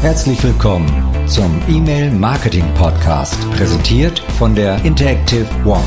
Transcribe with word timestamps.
Herzlich 0.00 0.40
willkommen 0.44 0.88
zum 1.26 1.60
E-Mail 1.68 2.12
Marketing 2.12 2.72
Podcast, 2.74 3.34
präsentiert 3.50 4.20
von 4.38 4.54
der 4.54 4.76
Interactive 4.84 5.44
One. 5.64 5.82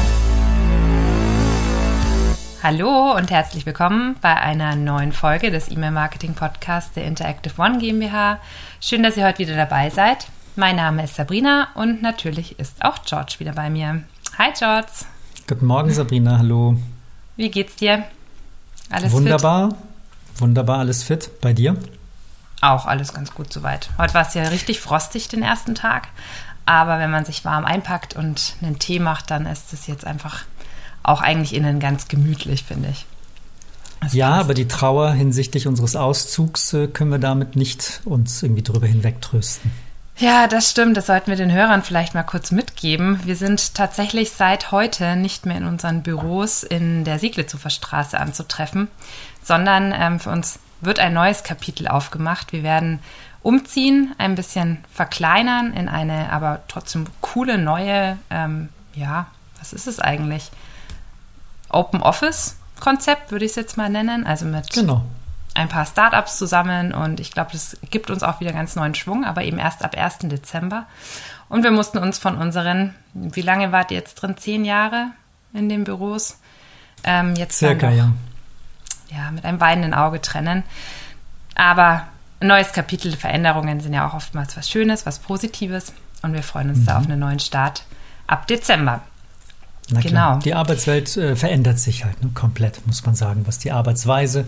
Hallo 2.61 3.15
und 3.15 3.31
herzlich 3.31 3.65
willkommen 3.65 4.17
bei 4.21 4.35
einer 4.35 4.75
neuen 4.75 5.13
Folge 5.13 5.49
des 5.49 5.71
E-Mail 5.71 5.91
Marketing 5.91 6.33
Podcasts 6.33 6.91
der 6.93 7.05
Interactive 7.05 7.53
One 7.57 7.77
GmbH. 7.77 8.39
Schön, 8.81 9.01
dass 9.01 9.15
ihr 9.15 9.25
heute 9.25 9.39
wieder 9.39 9.55
dabei 9.55 9.89
seid. 9.89 10.27
Mein 10.57 10.75
Name 10.75 11.05
ist 11.05 11.15
Sabrina 11.15 11.69
und 11.75 12.01
natürlich 12.01 12.59
ist 12.59 12.83
auch 12.83 13.05
George 13.05 13.35
wieder 13.37 13.53
bei 13.53 13.69
mir. 13.69 14.03
Hi 14.37 14.51
George. 14.59 15.05
Guten 15.47 15.65
Morgen 15.65 15.89
Sabrina, 15.91 16.37
hallo. 16.37 16.75
Wie 17.37 17.49
geht's 17.49 17.77
dir? 17.77 18.03
Alles 18.89 19.13
Wunderbar, 19.13 19.69
fit? 19.69 20.41
wunderbar, 20.41 20.79
alles 20.79 21.01
fit. 21.01 21.31
Bei 21.39 21.53
dir? 21.53 21.77
Auch 22.61 22.85
alles 22.85 23.13
ganz 23.13 23.33
gut 23.33 23.51
soweit. 23.51 23.89
Heute 23.97 24.13
war 24.13 24.27
es 24.27 24.33
ja 24.35 24.43
richtig 24.43 24.79
frostig 24.79 25.27
den 25.27 25.41
ersten 25.41 25.75
Tag. 25.75 26.07
Aber 26.65 26.99
wenn 26.99 27.11
man 27.11 27.25
sich 27.25 27.43
warm 27.43 27.65
einpackt 27.65 28.15
und 28.15 28.55
einen 28.61 28.79
Tee 28.79 28.99
macht, 28.99 29.31
dann 29.31 29.45
ist 29.45 29.73
es 29.73 29.87
jetzt 29.87 30.05
einfach 30.05 30.43
auch 31.03 31.21
eigentlich 31.21 31.55
innen 31.55 31.79
ganz 31.79 32.07
gemütlich, 32.07 32.63
finde 32.63 32.89
ich. 32.89 33.05
Das 34.01 34.13
ja, 34.13 34.31
aber 34.31 34.53
die 34.53 34.67
Trauer 34.67 35.11
hinsichtlich 35.13 35.67
unseres 35.67 35.95
Auszugs 35.95 36.73
äh, 36.73 36.87
können 36.87 37.11
wir 37.11 37.19
damit 37.19 37.55
nicht 37.55 38.01
uns 38.05 38.41
irgendwie 38.41 38.63
drüber 38.63 38.87
hinwegtrösten. 38.87 39.71
Ja, 40.17 40.47
das 40.47 40.69
stimmt. 40.69 40.97
Das 40.97 41.07
sollten 41.07 41.31
wir 41.31 41.37
den 41.37 41.51
Hörern 41.51 41.83
vielleicht 41.83 42.13
mal 42.13 42.23
kurz 42.23 42.51
mitgeben. 42.51 43.19
Wir 43.25 43.35
sind 43.35 43.73
tatsächlich 43.73 44.31
seit 44.31 44.71
heute 44.71 45.15
nicht 45.15 45.45
mehr 45.45 45.57
in 45.57 45.65
unseren 45.65 46.03
Büros 46.03 46.63
in 46.63 47.05
der 47.05 47.17
Sieglitzofer 47.17 47.69
Straße 47.69 48.19
anzutreffen, 48.19 48.87
sondern 49.43 49.93
ähm, 49.95 50.19
für 50.19 50.29
uns 50.29 50.59
wird 50.81 50.99
ein 50.99 51.13
neues 51.13 51.43
Kapitel 51.43 51.87
aufgemacht. 51.87 52.51
Wir 52.51 52.63
werden 52.63 52.99
umziehen, 53.41 54.13
ein 54.17 54.35
bisschen 54.35 54.83
verkleinern 54.91 55.73
in 55.73 55.89
eine 55.89 56.31
aber 56.31 56.61
trotzdem 56.67 57.07
coole 57.21 57.57
neue, 57.57 58.17
ähm, 58.29 58.69
ja, 58.93 59.27
was 59.59 59.73
ist 59.73 59.87
es 59.87 59.99
eigentlich? 59.99 60.51
Open 61.69 62.01
Office 62.01 62.57
Konzept 62.81 63.31
würde 63.31 63.45
ich 63.45 63.51
es 63.51 63.55
jetzt 63.55 63.77
mal 63.77 63.89
nennen. 63.89 64.25
Also 64.25 64.45
mit 64.45 64.71
genau. 64.73 65.03
ein 65.53 65.69
paar 65.69 65.85
Startups 65.85 66.37
zusammen 66.37 66.93
und 66.93 67.21
ich 67.21 67.31
glaube, 67.31 67.51
das 67.53 67.77
gibt 67.89 68.09
uns 68.09 68.23
auch 68.23 68.41
wieder 68.41 68.51
ganz 68.51 68.75
neuen 68.75 68.95
Schwung, 68.95 69.23
aber 69.23 69.43
eben 69.43 69.59
erst 69.59 69.85
ab 69.85 69.95
1. 69.95 70.19
Dezember. 70.23 70.87
Und 71.47 71.63
wir 71.63 71.71
mussten 71.71 71.97
uns 71.99 72.17
von 72.17 72.37
unseren, 72.37 72.95
wie 73.13 73.41
lange 73.41 73.71
wart 73.71 73.91
ihr 73.91 73.97
jetzt 73.97 74.15
drin? 74.15 74.35
Zehn 74.37 74.65
Jahre 74.65 75.11
in 75.53 75.69
den 75.69 75.85
Büros? 75.85 76.39
Ähm, 77.03 77.35
jetzt 77.35 77.57
Circa, 77.57 77.89
ja 77.91 78.11
ja, 79.13 79.31
mit 79.31 79.45
einem 79.45 79.59
weinenden 79.59 79.93
Auge 79.93 80.21
trennen. 80.21 80.63
Aber 81.55 82.07
ein 82.39 82.47
neues 82.47 82.73
Kapitel, 82.73 83.15
Veränderungen 83.15 83.81
sind 83.81 83.93
ja 83.93 84.07
auch 84.07 84.13
oftmals 84.13 84.57
was 84.57 84.69
Schönes, 84.69 85.05
was 85.05 85.19
Positives. 85.19 85.93
Und 86.21 86.33
wir 86.33 86.43
freuen 86.43 86.69
uns 86.69 86.79
mhm. 86.79 86.85
da 86.85 86.97
auf 86.97 87.05
einen 87.05 87.19
neuen 87.19 87.39
Start 87.39 87.83
ab 88.27 88.47
Dezember. 88.47 89.01
Na 89.89 89.99
genau. 89.99 90.39
Die 90.39 90.53
Arbeitswelt 90.53 91.17
äh, 91.17 91.35
verändert 91.35 91.79
sich 91.79 92.05
halt 92.05 92.23
ne, 92.23 92.31
komplett, 92.33 92.85
muss 92.87 93.05
man 93.05 93.15
sagen, 93.15 93.45
was 93.45 93.59
die 93.59 93.71
Arbeitsweise 93.71 94.45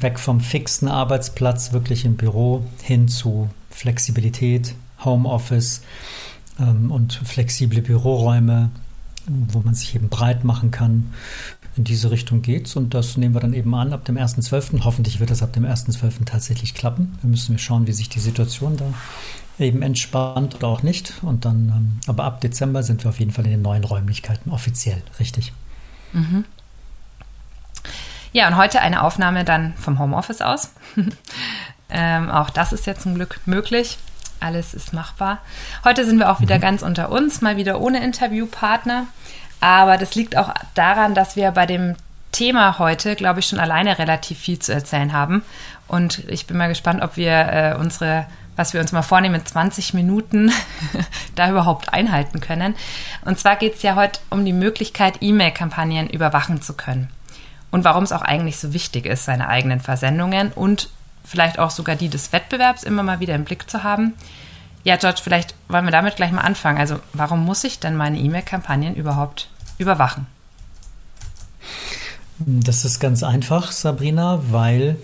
weg 0.00 0.18
vom 0.18 0.40
fixen 0.40 0.88
Arbeitsplatz 0.88 1.72
wirklich 1.72 2.04
im 2.04 2.16
Büro 2.16 2.66
hin 2.82 3.08
zu 3.08 3.48
Flexibilität, 3.70 4.74
Homeoffice 5.04 5.82
ähm, 6.60 6.90
und 6.90 7.14
flexible 7.24 7.80
Büroräume, 7.80 8.70
wo 9.26 9.60
man 9.60 9.74
sich 9.74 9.94
eben 9.94 10.10
breit 10.10 10.44
machen 10.44 10.70
kann 10.70 11.14
in 11.76 11.84
diese 11.84 12.10
Richtung 12.10 12.42
geht's 12.42 12.76
und 12.76 12.94
das 12.94 13.16
nehmen 13.16 13.34
wir 13.34 13.40
dann 13.40 13.52
eben 13.52 13.74
an 13.74 13.92
ab 13.92 14.04
dem 14.04 14.16
1.12. 14.16 14.84
Hoffentlich 14.84 15.20
wird 15.20 15.30
das 15.30 15.42
ab 15.42 15.52
dem 15.52 15.64
1.12. 15.64 16.24
tatsächlich 16.24 16.74
klappen. 16.74 17.18
Wir 17.20 17.30
müssen 17.30 17.52
wir 17.52 17.58
schauen, 17.58 17.86
wie 17.86 17.92
sich 17.92 18.08
die 18.08 18.20
Situation 18.20 18.76
da 18.76 18.84
eben 19.58 19.82
entspannt 19.82 20.54
oder 20.54 20.68
auch 20.68 20.82
nicht. 20.82 21.14
Und 21.22 21.44
dann, 21.44 21.68
ähm, 21.68 22.00
aber 22.06 22.24
ab 22.24 22.40
Dezember 22.40 22.82
sind 22.82 23.04
wir 23.04 23.08
auf 23.08 23.18
jeden 23.18 23.32
Fall 23.32 23.44
in 23.44 23.52
den 23.52 23.62
neuen 23.62 23.84
Räumlichkeiten 23.84 24.50
offiziell, 24.50 25.02
richtig. 25.18 25.52
Mhm. 26.12 26.44
Ja, 28.32 28.48
und 28.48 28.56
heute 28.56 28.80
eine 28.80 29.02
Aufnahme 29.02 29.44
dann 29.44 29.74
vom 29.74 29.98
Homeoffice 29.98 30.40
aus. 30.40 30.70
ähm, 31.88 32.30
auch 32.30 32.50
das 32.50 32.72
ist 32.72 32.86
ja 32.86 32.96
zum 32.96 33.14
Glück 33.14 33.40
möglich. 33.46 33.98
Alles 34.40 34.74
ist 34.74 34.92
machbar. 34.92 35.38
Heute 35.84 36.04
sind 36.04 36.18
wir 36.18 36.30
auch 36.30 36.40
wieder 36.40 36.56
mhm. 36.56 36.62
ganz 36.62 36.82
unter 36.82 37.10
uns, 37.10 37.40
mal 37.40 37.56
wieder 37.56 37.80
ohne 37.80 38.02
Interviewpartner. 38.02 39.06
Aber 39.60 39.96
das 39.96 40.14
liegt 40.14 40.36
auch 40.36 40.52
daran, 40.74 41.14
dass 41.14 41.36
wir 41.36 41.50
bei 41.50 41.66
dem 41.66 41.96
Thema 42.32 42.78
heute, 42.78 43.14
glaube 43.14 43.40
ich, 43.40 43.46
schon 43.46 43.60
alleine 43.60 43.98
relativ 43.98 44.38
viel 44.38 44.58
zu 44.58 44.74
erzählen 44.74 45.12
haben. 45.12 45.42
Und 45.86 46.28
ich 46.28 46.46
bin 46.46 46.56
mal 46.56 46.68
gespannt, 46.68 47.02
ob 47.02 47.16
wir 47.16 47.32
äh, 47.32 47.76
unsere, 47.78 48.26
was 48.56 48.74
wir 48.74 48.80
uns 48.80 48.92
mal 48.92 49.02
vornehmen, 49.02 49.46
20 49.46 49.94
Minuten 49.94 50.52
da 51.36 51.48
überhaupt 51.48 51.92
einhalten 51.92 52.40
können. 52.40 52.74
Und 53.24 53.38
zwar 53.38 53.56
geht 53.56 53.76
es 53.76 53.82
ja 53.82 53.94
heute 53.94 54.20
um 54.30 54.44
die 54.44 54.52
Möglichkeit, 54.52 55.18
E-Mail-Kampagnen 55.20 56.08
überwachen 56.08 56.60
zu 56.60 56.74
können. 56.74 57.08
Und 57.70 57.84
warum 57.84 58.04
es 58.04 58.12
auch 58.12 58.22
eigentlich 58.22 58.58
so 58.58 58.72
wichtig 58.72 59.06
ist, 59.06 59.24
seine 59.24 59.48
eigenen 59.48 59.80
Versendungen 59.80 60.52
und 60.52 60.90
vielleicht 61.24 61.58
auch 61.58 61.70
sogar 61.70 61.96
die 61.96 62.08
des 62.08 62.32
Wettbewerbs 62.32 62.82
immer 62.82 63.02
mal 63.02 63.20
wieder 63.20 63.34
im 63.34 63.44
Blick 63.44 63.70
zu 63.70 63.82
haben. 63.82 64.14
Ja, 64.84 64.96
George, 64.96 65.20
vielleicht 65.22 65.54
wollen 65.68 65.86
wir 65.86 65.92
damit 65.92 66.16
gleich 66.16 66.30
mal 66.30 66.42
anfangen. 66.42 66.78
Also, 66.78 67.00
warum 67.14 67.44
muss 67.44 67.64
ich 67.64 67.80
denn 67.80 67.96
meine 67.96 68.18
E-Mail-Kampagnen 68.18 68.94
überhaupt 68.94 69.48
überwachen? 69.78 70.26
Das 72.38 72.84
ist 72.84 73.00
ganz 73.00 73.22
einfach, 73.22 73.72
Sabrina, 73.72 74.42
weil 74.50 74.96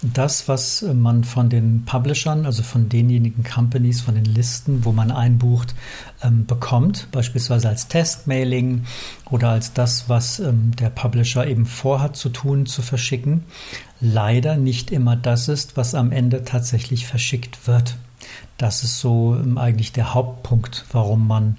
das, 0.00 0.46
was 0.46 0.82
man 0.82 1.24
von 1.24 1.48
den 1.48 1.84
Publishern, 1.84 2.46
also 2.46 2.62
von 2.62 2.88
denjenigen 2.88 3.42
Companies, 3.42 4.00
von 4.00 4.14
den 4.14 4.24
Listen, 4.24 4.84
wo 4.84 4.92
man 4.92 5.10
einbucht, 5.10 5.74
ähm, 6.22 6.46
bekommt, 6.46 7.08
beispielsweise 7.10 7.68
als 7.68 7.88
Testmailing 7.88 8.84
oder 9.28 9.50
als 9.50 9.72
das, 9.72 10.08
was 10.08 10.38
ähm, 10.38 10.70
der 10.76 10.90
Publisher 10.90 11.46
eben 11.46 11.66
vorhat 11.66 12.16
zu 12.16 12.28
tun, 12.28 12.66
zu 12.66 12.80
verschicken, 12.80 13.44
leider 14.00 14.56
nicht 14.56 14.90
immer 14.90 15.16
das 15.16 15.48
ist, 15.48 15.76
was 15.76 15.94
am 15.94 16.12
Ende 16.12 16.44
tatsächlich 16.44 17.06
verschickt 17.06 17.66
wird. 17.66 17.96
Das 18.56 18.84
ist 18.84 18.98
so 18.98 19.36
ähm, 19.36 19.58
eigentlich 19.58 19.92
der 19.92 20.14
Hauptpunkt, 20.14 20.84
warum 20.92 21.26
man 21.26 21.56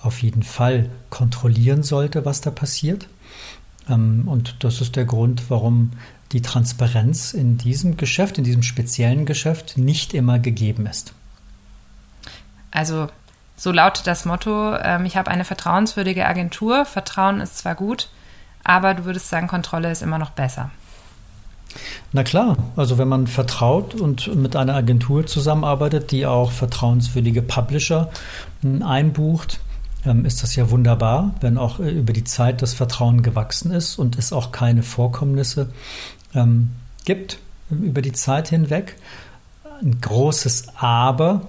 auf 0.00 0.22
jeden 0.22 0.42
Fall 0.42 0.88
kontrollieren 1.10 1.82
sollte, 1.82 2.24
was 2.24 2.40
da 2.40 2.50
passiert. 2.50 3.08
Ähm, 3.88 4.24
und 4.26 4.64
das 4.64 4.80
ist 4.80 4.96
der 4.96 5.04
Grund, 5.04 5.50
warum 5.50 5.92
die 6.32 6.42
Transparenz 6.42 7.32
in 7.32 7.56
diesem 7.56 7.96
Geschäft, 7.96 8.38
in 8.38 8.44
diesem 8.44 8.62
speziellen 8.62 9.24
Geschäft 9.24 9.78
nicht 9.78 10.14
immer 10.14 10.38
gegeben 10.38 10.86
ist. 10.86 11.14
Also 12.70 13.08
so 13.56 13.72
lautet 13.72 14.06
das 14.06 14.24
Motto, 14.24 14.76
ähm, 14.76 15.04
ich 15.04 15.16
habe 15.16 15.30
eine 15.30 15.44
vertrauenswürdige 15.44 16.26
Agentur, 16.26 16.84
Vertrauen 16.84 17.40
ist 17.40 17.58
zwar 17.58 17.74
gut, 17.74 18.10
aber 18.62 18.94
du 18.94 19.04
würdest 19.04 19.30
sagen, 19.30 19.48
Kontrolle 19.48 19.90
ist 19.90 20.02
immer 20.02 20.18
noch 20.18 20.30
besser. 20.30 20.70
Na 22.12 22.24
klar, 22.24 22.56
also 22.76 22.98
wenn 22.98 23.08
man 23.08 23.26
vertraut 23.26 23.94
und 23.94 24.34
mit 24.34 24.56
einer 24.56 24.74
Agentur 24.74 25.26
zusammenarbeitet, 25.26 26.10
die 26.10 26.26
auch 26.26 26.50
vertrauenswürdige 26.50 27.42
Publisher 27.42 28.10
hm, 28.62 28.82
einbucht, 28.82 29.60
ähm, 30.06 30.24
ist 30.24 30.42
das 30.42 30.56
ja 30.56 30.70
wunderbar, 30.70 31.34
wenn 31.40 31.58
auch 31.58 31.80
äh, 31.80 31.90
über 31.90 32.12
die 32.12 32.24
Zeit 32.24 32.62
das 32.62 32.74
Vertrauen 32.74 33.22
gewachsen 33.22 33.70
ist 33.72 33.98
und 33.98 34.18
es 34.18 34.32
auch 34.32 34.52
keine 34.52 34.82
Vorkommnisse 34.82 35.70
ähm, 36.34 36.70
gibt 37.04 37.38
über 37.70 38.02
die 38.02 38.12
Zeit 38.12 38.48
hinweg. 38.48 38.96
Ein 39.82 40.00
großes 40.00 40.68
Aber 40.76 41.42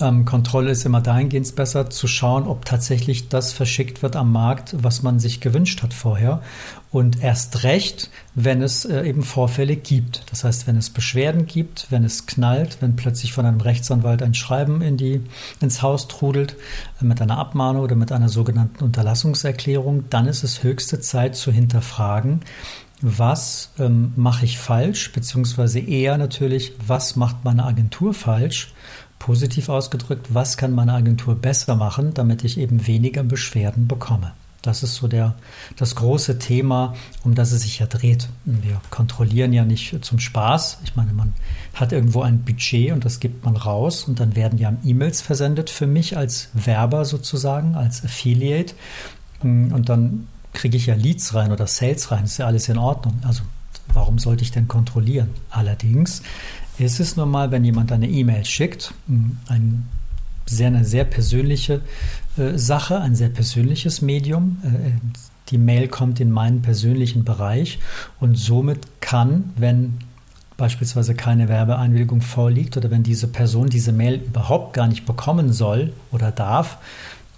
ähm, 0.00 0.24
Kontrolle 0.24 0.72
ist 0.72 0.84
immer 0.84 1.00
dahingehend 1.00 1.54
besser, 1.54 1.88
zu 1.88 2.08
schauen, 2.08 2.46
ob 2.46 2.64
tatsächlich 2.64 3.28
das 3.28 3.52
verschickt 3.52 4.02
wird 4.02 4.16
am 4.16 4.32
Markt, 4.32 4.74
was 4.82 5.02
man 5.02 5.20
sich 5.20 5.40
gewünscht 5.40 5.82
hat 5.82 5.94
vorher. 5.94 6.42
Und 6.90 7.22
erst 7.22 7.62
recht, 7.64 8.10
wenn 8.34 8.60
es 8.62 8.84
äh, 8.84 9.06
eben 9.06 9.22
Vorfälle 9.22 9.76
gibt. 9.76 10.24
Das 10.30 10.44
heißt, 10.44 10.66
wenn 10.66 10.76
es 10.76 10.90
Beschwerden 10.90 11.46
gibt, 11.46 11.86
wenn 11.90 12.04
es 12.04 12.26
knallt, 12.26 12.78
wenn 12.80 12.96
plötzlich 12.96 13.32
von 13.32 13.46
einem 13.46 13.60
Rechtsanwalt 13.60 14.22
ein 14.22 14.34
Schreiben 14.34 14.80
in 14.80 14.96
die, 14.96 15.20
ins 15.60 15.82
Haus 15.82 16.08
trudelt 16.08 16.56
äh, 17.00 17.04
mit 17.04 17.20
einer 17.20 17.38
Abmahnung 17.38 17.82
oder 17.82 17.96
mit 17.96 18.10
einer 18.10 18.28
sogenannten 18.28 18.82
Unterlassungserklärung, 18.82 20.04
dann 20.10 20.26
ist 20.26 20.42
es 20.42 20.62
höchste 20.62 21.00
Zeit 21.00 21.36
zu 21.36 21.52
hinterfragen, 21.52 22.40
was 23.00 23.70
ähm, 23.78 24.12
mache 24.16 24.44
ich 24.44 24.58
falsch, 24.58 25.12
beziehungsweise 25.12 25.78
eher 25.78 26.16
natürlich, 26.16 26.72
was 26.86 27.16
macht 27.16 27.44
meine 27.44 27.64
Agentur 27.64 28.14
falsch 28.14 28.72
Positiv 29.24 29.70
ausgedrückt, 29.70 30.34
was 30.34 30.58
kann 30.58 30.72
meine 30.72 30.92
Agentur 30.92 31.34
besser 31.34 31.76
machen, 31.76 32.12
damit 32.12 32.44
ich 32.44 32.58
eben 32.58 32.86
weniger 32.86 33.22
Beschwerden 33.22 33.88
bekomme? 33.88 34.32
Das 34.60 34.82
ist 34.82 34.96
so 34.96 35.08
der, 35.08 35.34
das 35.76 35.94
große 35.94 36.38
Thema, 36.38 36.94
um 37.24 37.34
das 37.34 37.50
es 37.52 37.62
sich 37.62 37.78
ja 37.78 37.86
dreht. 37.86 38.28
Wir 38.44 38.82
kontrollieren 38.90 39.54
ja 39.54 39.64
nicht 39.64 40.04
zum 40.04 40.18
Spaß. 40.18 40.80
Ich 40.84 40.94
meine, 40.94 41.14
man 41.14 41.32
hat 41.72 41.92
irgendwo 41.92 42.20
ein 42.20 42.42
Budget 42.42 42.92
und 42.92 43.06
das 43.06 43.18
gibt 43.18 43.46
man 43.46 43.56
raus 43.56 44.04
und 44.04 44.20
dann 44.20 44.36
werden 44.36 44.58
ja 44.58 44.74
E-Mails 44.84 45.22
versendet 45.22 45.70
für 45.70 45.86
mich 45.86 46.18
als 46.18 46.50
Werber 46.52 47.06
sozusagen, 47.06 47.76
als 47.76 48.04
Affiliate. 48.04 48.74
Und 49.40 49.88
dann 49.88 50.28
kriege 50.52 50.76
ich 50.76 50.84
ja 50.84 50.96
Leads 50.96 51.32
rein 51.32 51.50
oder 51.50 51.66
Sales 51.66 52.10
rein. 52.10 52.24
ist 52.24 52.36
ja 52.36 52.46
alles 52.46 52.68
in 52.68 52.76
Ordnung. 52.76 53.14
Also 53.26 53.40
warum 53.94 54.18
sollte 54.18 54.42
ich 54.42 54.50
denn 54.50 54.68
kontrollieren? 54.68 55.30
Allerdings 55.48 56.20
ist 56.78 57.00
es 57.00 57.16
normal, 57.16 57.50
wenn 57.50 57.64
jemand 57.64 57.92
eine 57.92 58.08
E-Mail 58.08 58.44
schickt, 58.44 58.94
ein 59.48 59.86
sehr, 60.46 60.68
eine 60.68 60.84
sehr 60.84 61.04
persönliche 61.04 61.80
äh, 62.36 62.58
Sache, 62.58 63.00
ein 63.00 63.14
sehr 63.14 63.28
persönliches 63.28 64.02
Medium. 64.02 64.58
Äh, 64.62 64.90
die 65.50 65.58
Mail 65.58 65.88
kommt 65.88 66.20
in 66.20 66.30
meinen 66.30 66.62
persönlichen 66.62 67.24
Bereich 67.24 67.78
und 68.20 68.36
somit 68.36 69.00
kann, 69.00 69.52
wenn 69.56 69.98
beispielsweise 70.56 71.14
keine 71.14 71.48
Werbeeinwilligung 71.48 72.20
vorliegt 72.20 72.76
oder 72.76 72.90
wenn 72.90 73.02
diese 73.02 73.28
Person 73.28 73.68
diese 73.68 73.92
Mail 73.92 74.14
überhaupt 74.14 74.72
gar 74.72 74.86
nicht 74.86 75.04
bekommen 75.04 75.52
soll 75.52 75.92
oder 76.12 76.30
darf, 76.30 76.78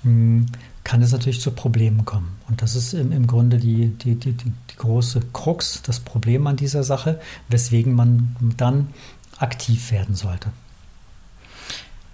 hm, 0.02 0.46
kann 0.84 1.02
es 1.02 1.10
natürlich 1.10 1.40
zu 1.40 1.50
Problemen 1.50 2.04
kommen. 2.04 2.36
Und 2.48 2.62
das 2.62 2.76
ist 2.76 2.94
im, 2.94 3.10
im 3.10 3.26
Grunde 3.26 3.56
die, 3.58 3.88
die, 3.88 4.14
die, 4.14 4.32
die, 4.32 4.52
große 4.76 5.20
Krux, 5.32 5.82
das 5.82 5.98
Problem 5.98 6.46
an 6.46 6.56
dieser 6.56 6.84
Sache, 6.84 7.18
weswegen 7.48 7.94
man 7.94 8.36
dann 8.56 8.88
aktiv 9.38 9.90
werden 9.90 10.14
sollte. 10.14 10.50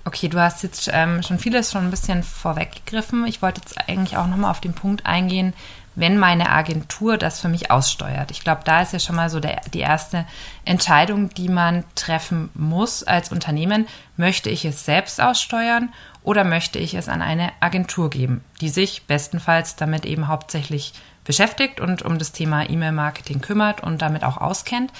Okay, 0.04 0.28
du 0.28 0.40
hast 0.40 0.64
jetzt 0.64 0.90
ähm, 0.92 1.22
schon 1.22 1.38
vieles 1.38 1.70
schon 1.70 1.84
ein 1.84 1.90
bisschen 1.90 2.24
vorweggegriffen. 2.24 3.24
Ich 3.26 3.40
wollte 3.40 3.60
jetzt 3.60 3.78
eigentlich 3.88 4.16
auch 4.16 4.26
nochmal 4.26 4.50
auf 4.50 4.60
den 4.60 4.74
Punkt 4.74 5.06
eingehen, 5.06 5.54
wenn 5.94 6.18
meine 6.18 6.50
Agentur 6.50 7.18
das 7.18 7.40
für 7.40 7.48
mich 7.48 7.70
aussteuert. 7.70 8.30
Ich 8.30 8.42
glaube, 8.42 8.62
da 8.64 8.82
ist 8.82 8.92
ja 8.92 8.98
schon 8.98 9.14
mal 9.14 9.30
so 9.30 9.38
der, 9.38 9.60
die 9.72 9.80
erste 9.80 10.26
Entscheidung, 10.64 11.30
die 11.34 11.48
man 11.48 11.84
treffen 11.94 12.50
muss 12.54 13.04
als 13.04 13.30
Unternehmen. 13.30 13.86
Möchte 14.16 14.50
ich 14.50 14.64
es 14.64 14.84
selbst 14.84 15.20
aussteuern 15.20 15.92
oder 16.24 16.44
möchte 16.44 16.78
ich 16.78 16.94
es 16.94 17.08
an 17.08 17.22
eine 17.22 17.52
Agentur 17.60 18.10
geben, 18.10 18.42
die 18.60 18.70
sich 18.70 19.04
bestenfalls 19.06 19.76
damit 19.76 20.06
eben 20.06 20.28
hauptsächlich 20.28 20.94
beschäftigt 21.24 21.80
und 21.80 22.02
um 22.02 22.18
das 22.18 22.32
Thema 22.32 22.68
E-Mail-Marketing 22.68 23.40
kümmert 23.40 23.82
und 23.82 24.02
damit 24.02 24.24
auch 24.24 24.38
auskennt? 24.38 24.92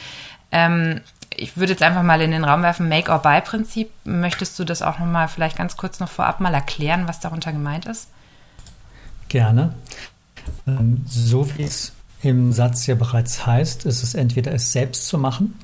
Ähm, 0.52 1.00
ich 1.36 1.56
würde 1.56 1.72
jetzt 1.72 1.82
einfach 1.82 2.02
mal 2.02 2.20
in 2.20 2.30
den 2.30 2.44
Raum 2.44 2.62
werfen, 2.62 2.88
Make-or-Buy-Prinzip. 2.88 3.90
Möchtest 4.04 4.58
du 4.58 4.64
das 4.64 4.82
auch 4.82 4.98
noch 4.98 5.06
mal 5.06 5.28
vielleicht 5.28 5.56
ganz 5.56 5.76
kurz 5.76 5.98
noch 5.98 6.08
vorab 6.08 6.40
mal 6.40 6.54
erklären, 6.54 7.08
was 7.08 7.20
darunter 7.20 7.52
gemeint 7.52 7.86
ist? 7.86 8.08
Gerne. 9.28 9.74
Ähm, 10.66 11.02
so 11.06 11.48
wie 11.56 11.62
es 11.62 11.92
im 12.22 12.52
Satz 12.52 12.86
ja 12.86 12.94
bereits 12.94 13.46
heißt, 13.46 13.86
ist 13.86 14.02
es 14.02 14.14
entweder 14.14 14.52
es 14.52 14.72
selbst 14.72 15.08
zu 15.08 15.18
machen 15.18 15.54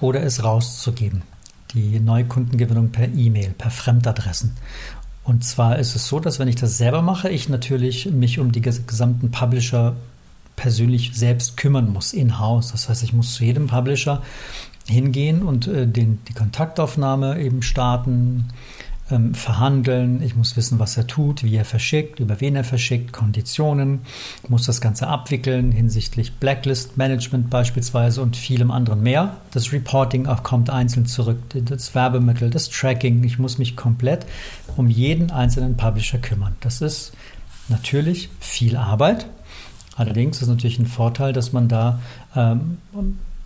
oder 0.00 0.22
es 0.22 0.44
rauszugeben. 0.44 1.22
Die 1.72 1.98
Neukundengewinnung 1.98 2.90
per 2.90 3.08
E-Mail, 3.08 3.50
per 3.50 3.70
Fremdadressen. 3.70 4.56
Und 5.24 5.44
zwar 5.44 5.78
ist 5.78 5.96
es 5.96 6.06
so, 6.06 6.20
dass 6.20 6.38
wenn 6.38 6.46
ich 6.46 6.54
das 6.54 6.78
selber 6.78 7.02
mache, 7.02 7.28
ich 7.28 7.48
natürlich 7.48 8.06
mich 8.06 8.38
um 8.38 8.52
die 8.52 8.60
gesamten 8.60 9.32
Publisher 9.32 9.96
persönlich 10.56 11.12
selbst 11.14 11.56
kümmern 11.56 11.92
muss, 11.92 12.12
in-house. 12.12 12.72
Das 12.72 12.88
heißt, 12.88 13.02
ich 13.02 13.12
muss 13.12 13.34
zu 13.34 13.44
jedem 13.44 13.68
Publisher 13.68 14.22
hingehen 14.88 15.42
und 15.42 15.68
äh, 15.68 15.86
den, 15.86 16.20
die 16.28 16.34
Kontaktaufnahme 16.34 17.40
eben 17.40 17.62
starten, 17.62 18.46
ähm, 19.10 19.34
verhandeln. 19.34 20.22
Ich 20.22 20.34
muss 20.34 20.56
wissen, 20.56 20.78
was 20.78 20.96
er 20.96 21.06
tut, 21.06 21.44
wie 21.44 21.54
er 21.54 21.64
verschickt, 21.64 22.20
über 22.20 22.40
wen 22.40 22.56
er 22.56 22.64
verschickt, 22.64 23.12
Konditionen, 23.12 24.00
ich 24.42 24.50
muss 24.50 24.66
das 24.66 24.80
Ganze 24.80 25.06
abwickeln 25.06 25.72
hinsichtlich 25.72 26.34
Blacklist 26.34 26.96
Management 26.96 27.50
beispielsweise 27.50 28.20
und 28.20 28.36
vielem 28.36 28.70
anderen 28.70 29.02
mehr. 29.02 29.36
Das 29.52 29.72
Reporting 29.72 30.24
kommt 30.42 30.70
einzeln 30.70 31.06
zurück, 31.06 31.38
das 31.54 31.94
Werbemittel, 31.94 32.50
das 32.50 32.68
Tracking. 32.68 33.22
Ich 33.24 33.38
muss 33.38 33.58
mich 33.58 33.76
komplett 33.76 34.26
um 34.76 34.88
jeden 34.88 35.30
einzelnen 35.30 35.76
Publisher 35.76 36.18
kümmern. 36.18 36.56
Das 36.60 36.80
ist 36.80 37.12
natürlich 37.68 38.28
viel 38.40 38.76
Arbeit. 38.76 39.26
Allerdings 39.96 40.42
ist 40.42 40.48
natürlich 40.48 40.78
ein 40.78 40.86
Vorteil, 40.86 41.32
dass 41.32 41.52
man 41.52 41.68
da 41.68 42.00
ähm, 42.34 42.78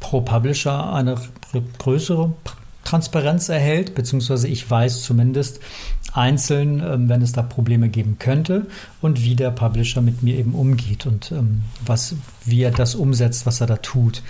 pro 0.01 0.21
Publisher 0.21 0.93
eine 0.93 1.17
größere 1.79 2.33
Transparenz 2.85 3.49
erhält, 3.49 3.95
beziehungsweise 3.95 4.49
ich 4.49 4.69
weiß 4.69 5.03
zumindest 5.03 5.61
einzeln, 6.13 6.81
ähm, 6.81 7.09
wenn 7.09 7.23
es 7.23 7.33
da 7.33 7.43
Probleme 7.43 7.89
geben 7.89 8.17
könnte 8.19 8.67
und 9.01 9.23
wie 9.23 9.37
der 9.37 9.51
Publisher 9.51 10.01
mit 10.01 10.23
mir 10.23 10.37
eben 10.37 10.55
umgeht 10.55 11.07
und 11.07 11.31
ähm, 11.31 11.63
was, 11.87 12.17
wie 12.45 12.63
er 12.63 12.73
das 12.73 12.95
umsetzt, 12.95 13.47
was 13.47 13.61
er 13.61 13.69
da 13.69 13.77
tut. 13.77 14.23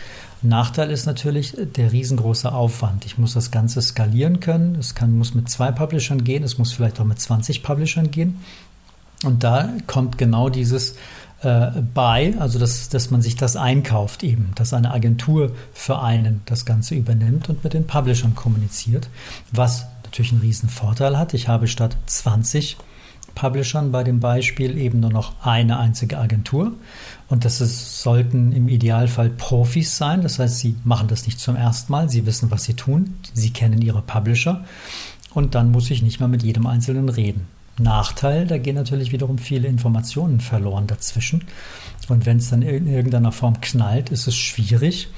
Nachteil 0.43 0.91
ist 0.91 1.07
natürlich 1.07 1.55
der 1.77 1.93
riesengroße 1.93 2.51
Aufwand. 2.53 3.05
Ich 3.05 3.19
muss 3.19 3.35
das 3.35 3.51
Ganze 3.51 3.83
skalieren 3.83 4.41
können. 4.41 4.75
Es 4.77 4.95
kann, 4.95 5.17
muss 5.17 5.35
mit 5.35 5.51
zwei 5.51 5.71
Publishern 5.71 6.25
gehen, 6.25 6.43
es 6.43 6.59
muss 6.59 6.73
vielleicht 6.73 6.99
auch 7.01 7.05
mit 7.05 7.21
20 7.21 7.63
Publishern 7.63 8.11
gehen. 8.11 8.41
Und 9.23 9.45
da 9.45 9.69
kommt 9.87 10.17
genau 10.17 10.49
dieses 10.49 10.97
äh, 11.43 11.71
bei, 11.95 12.35
also 12.39 12.59
dass, 12.59 12.89
dass 12.89 13.11
man 13.11 13.23
sich 13.23 13.37
das 13.37 13.57
einkauft 13.57 14.23
eben, 14.23 14.53
dass 14.55 14.73
eine 14.73 14.93
Agentur 14.93 15.53
für 15.73 16.01
einen 16.01 16.43
das 16.47 16.65
Ganze 16.65 16.95
übernimmt 16.95 17.49
und 17.49 17.65
mit 17.65 17.73
den 17.73 17.87
Publishern 17.87 18.35
kommuniziert, 18.35 19.09
was 19.53 19.87
natürlich 20.05 20.33
einen 20.33 20.43
riesen 20.43 20.69
Vorteil 20.69 21.19
hat. 21.19 21.35
Ich 21.35 21.49
habe 21.49 21.67
statt 21.67 21.97
20 22.07 22.77
Publishern 23.35 23.93
bei 23.93 24.03
dem 24.05 24.21
Beispiel 24.21 24.77
eben 24.77 25.01
nur 25.01 25.11
noch 25.11 25.33
eine 25.43 25.79
einzige 25.79 26.19
Agentur. 26.19 26.73
Und 27.29 27.45
das 27.45 27.61
ist, 27.61 28.03
sollten 28.03 28.53
im 28.53 28.69
Idealfall 28.69 29.31
Profis 29.31 29.97
sein. 29.97 30.23
Das 30.23 30.39
heißt, 30.39 30.59
sie 30.59 30.77
machen 30.85 31.09
das 31.09 31.27
nicht 31.27 31.39
zum 31.39 31.57
ersten 31.57 31.93
Mal. 31.93 32.11
Sie 32.11 32.27
wissen, 32.27 32.51
was 32.51 32.65
sie 32.65 32.75
tun. 32.75 33.15
Sie 33.33 33.51
kennen 33.51 33.81
ihre 33.81 34.03
Publisher. 34.03 34.65
Und 35.33 35.55
dann 35.55 35.71
muss 35.71 35.91
ich 35.91 36.03
nicht 36.03 36.19
mehr 36.19 36.29
mit 36.29 36.43
jedem 36.43 36.67
Einzelnen 36.67 37.09
reden. 37.09 37.47
Nachteil, 37.81 38.47
da 38.47 38.59
gehen 38.59 38.77
natürlich 38.77 39.13
wiederum 39.13 39.39
viele 39.39 39.69
Informationen 39.69 40.41
verloren 40.41 40.87
dazwischen. 40.87 41.45
Und 42.09 42.27
wenn 42.27 42.39
es 42.39 42.51
dann 42.51 42.63
in 42.63 42.87
irgendeiner 42.87 43.33
Form 43.33 43.61
knallt, 43.61 44.11
ist 44.11 44.27
es 44.27 44.37
schwierig 44.37 45.09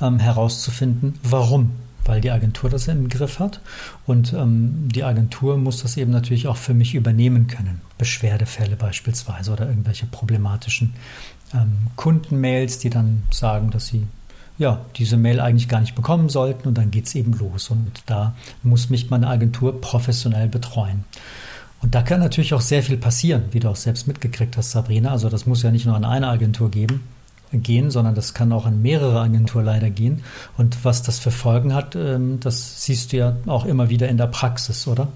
ähm, 0.00 0.18
herauszufinden, 0.18 1.14
warum. 1.22 1.70
Weil 2.04 2.22
die 2.22 2.30
Agentur 2.30 2.70
das 2.70 2.88
im 2.88 3.10
Griff 3.10 3.38
hat 3.38 3.60
und 4.06 4.32
ähm, 4.32 4.88
die 4.88 5.04
Agentur 5.04 5.58
muss 5.58 5.82
das 5.82 5.98
eben 5.98 6.10
natürlich 6.10 6.48
auch 6.48 6.56
für 6.56 6.72
mich 6.72 6.94
übernehmen 6.94 7.46
können. 7.46 7.82
Beschwerdefälle 7.98 8.74
beispielsweise 8.74 9.52
oder 9.52 9.68
irgendwelche 9.68 10.06
problematischen 10.06 10.94
ähm, 11.52 11.88
Kundenmails, 11.96 12.78
die 12.78 12.88
dann 12.88 13.22
sagen, 13.30 13.70
dass 13.70 13.88
sie 13.88 14.06
ja, 14.60 14.84
diese 14.96 15.16
Mail 15.16 15.40
eigentlich 15.40 15.68
gar 15.68 15.80
nicht 15.80 15.94
bekommen 15.94 16.28
sollten 16.28 16.68
und 16.68 16.76
dann 16.76 16.90
geht 16.90 17.06
es 17.06 17.14
eben 17.14 17.32
los. 17.32 17.70
Und 17.70 18.02
da 18.04 18.34
muss 18.62 18.90
mich 18.90 19.08
meine 19.08 19.26
Agentur 19.26 19.80
professionell 19.80 20.48
betreuen. 20.48 21.04
Und 21.82 21.94
da 21.94 22.02
kann 22.02 22.20
natürlich 22.20 22.52
auch 22.54 22.60
sehr 22.60 22.82
viel 22.82 22.96
passieren, 22.96 23.44
wie 23.52 23.60
du 23.60 23.68
auch 23.68 23.76
selbst 23.76 24.06
mitgekriegt 24.06 24.56
hast, 24.56 24.72
Sabrina. 24.72 25.10
Also 25.10 25.28
das 25.28 25.46
muss 25.46 25.62
ja 25.62 25.70
nicht 25.70 25.86
nur 25.86 25.96
an 25.96 26.04
eine 26.04 26.28
Agentur 26.28 26.70
geben, 26.70 27.02
gehen, 27.52 27.90
sondern 27.90 28.14
das 28.14 28.34
kann 28.34 28.52
auch 28.52 28.66
an 28.66 28.82
mehrere 28.82 29.20
Agenturen 29.20 29.64
leider 29.64 29.90
gehen. 29.90 30.22
Und 30.56 30.84
was 30.84 31.02
das 31.02 31.18
für 31.18 31.30
Folgen 31.30 31.74
hat, 31.74 31.96
ähm, 31.96 32.38
das 32.40 32.84
siehst 32.84 33.12
du 33.12 33.16
ja 33.16 33.36
auch 33.46 33.64
immer 33.64 33.88
wieder 33.88 34.08
in 34.08 34.18
der 34.18 34.26
Praxis, 34.26 34.86
oder? 34.86 35.08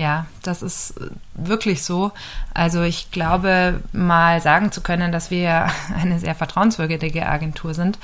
Ja, 0.00 0.24
das 0.42 0.62
ist 0.62 0.92
äh, 0.92 1.10
wirklich 1.34 1.84
so. 1.84 2.12
Also 2.54 2.82
ich 2.82 3.10
glaube, 3.10 3.82
mal 3.92 4.40
sagen 4.40 4.72
zu 4.72 4.80
können, 4.80 5.12
dass 5.12 5.30
wir 5.30 5.66
eine 5.94 6.18
sehr 6.18 6.34
vertrauenswürdige 6.34 7.28
Agentur 7.28 7.74
sind, 7.74 7.98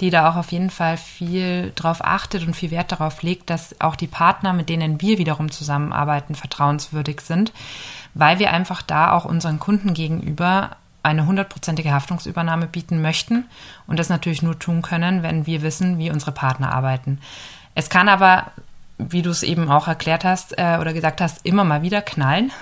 die 0.00 0.10
da 0.10 0.28
auch 0.28 0.34
auf 0.34 0.50
jeden 0.50 0.70
Fall 0.70 0.96
viel 0.96 1.70
drauf 1.76 2.04
achtet 2.04 2.44
und 2.44 2.56
viel 2.56 2.72
Wert 2.72 2.90
darauf 2.90 3.22
legt, 3.22 3.48
dass 3.48 3.80
auch 3.80 3.94
die 3.94 4.08
Partner, 4.08 4.54
mit 4.54 4.68
denen 4.68 5.00
wir 5.00 5.18
wiederum 5.18 5.52
zusammenarbeiten, 5.52 6.34
vertrauenswürdig 6.34 7.20
sind, 7.20 7.52
weil 8.14 8.40
wir 8.40 8.52
einfach 8.52 8.82
da 8.82 9.12
auch 9.12 9.24
unseren 9.24 9.60
Kunden 9.60 9.94
gegenüber 9.94 10.70
eine 11.04 11.26
hundertprozentige 11.26 11.92
Haftungsübernahme 11.92 12.66
bieten 12.66 13.00
möchten 13.00 13.44
und 13.86 14.00
das 14.00 14.08
natürlich 14.08 14.42
nur 14.42 14.58
tun 14.58 14.82
können, 14.82 15.22
wenn 15.22 15.46
wir 15.46 15.62
wissen, 15.62 16.00
wie 16.00 16.10
unsere 16.10 16.32
Partner 16.32 16.72
arbeiten. 16.72 17.20
Es 17.76 17.88
kann 17.88 18.08
aber, 18.08 18.46
wie 18.98 19.22
du 19.22 19.30
es 19.30 19.42
eben 19.42 19.70
auch 19.70 19.88
erklärt 19.88 20.24
hast 20.24 20.58
äh, 20.58 20.78
oder 20.80 20.92
gesagt 20.92 21.20
hast, 21.20 21.44
immer 21.44 21.64
mal 21.64 21.82
wieder 21.82 22.02
knallen. 22.02 22.52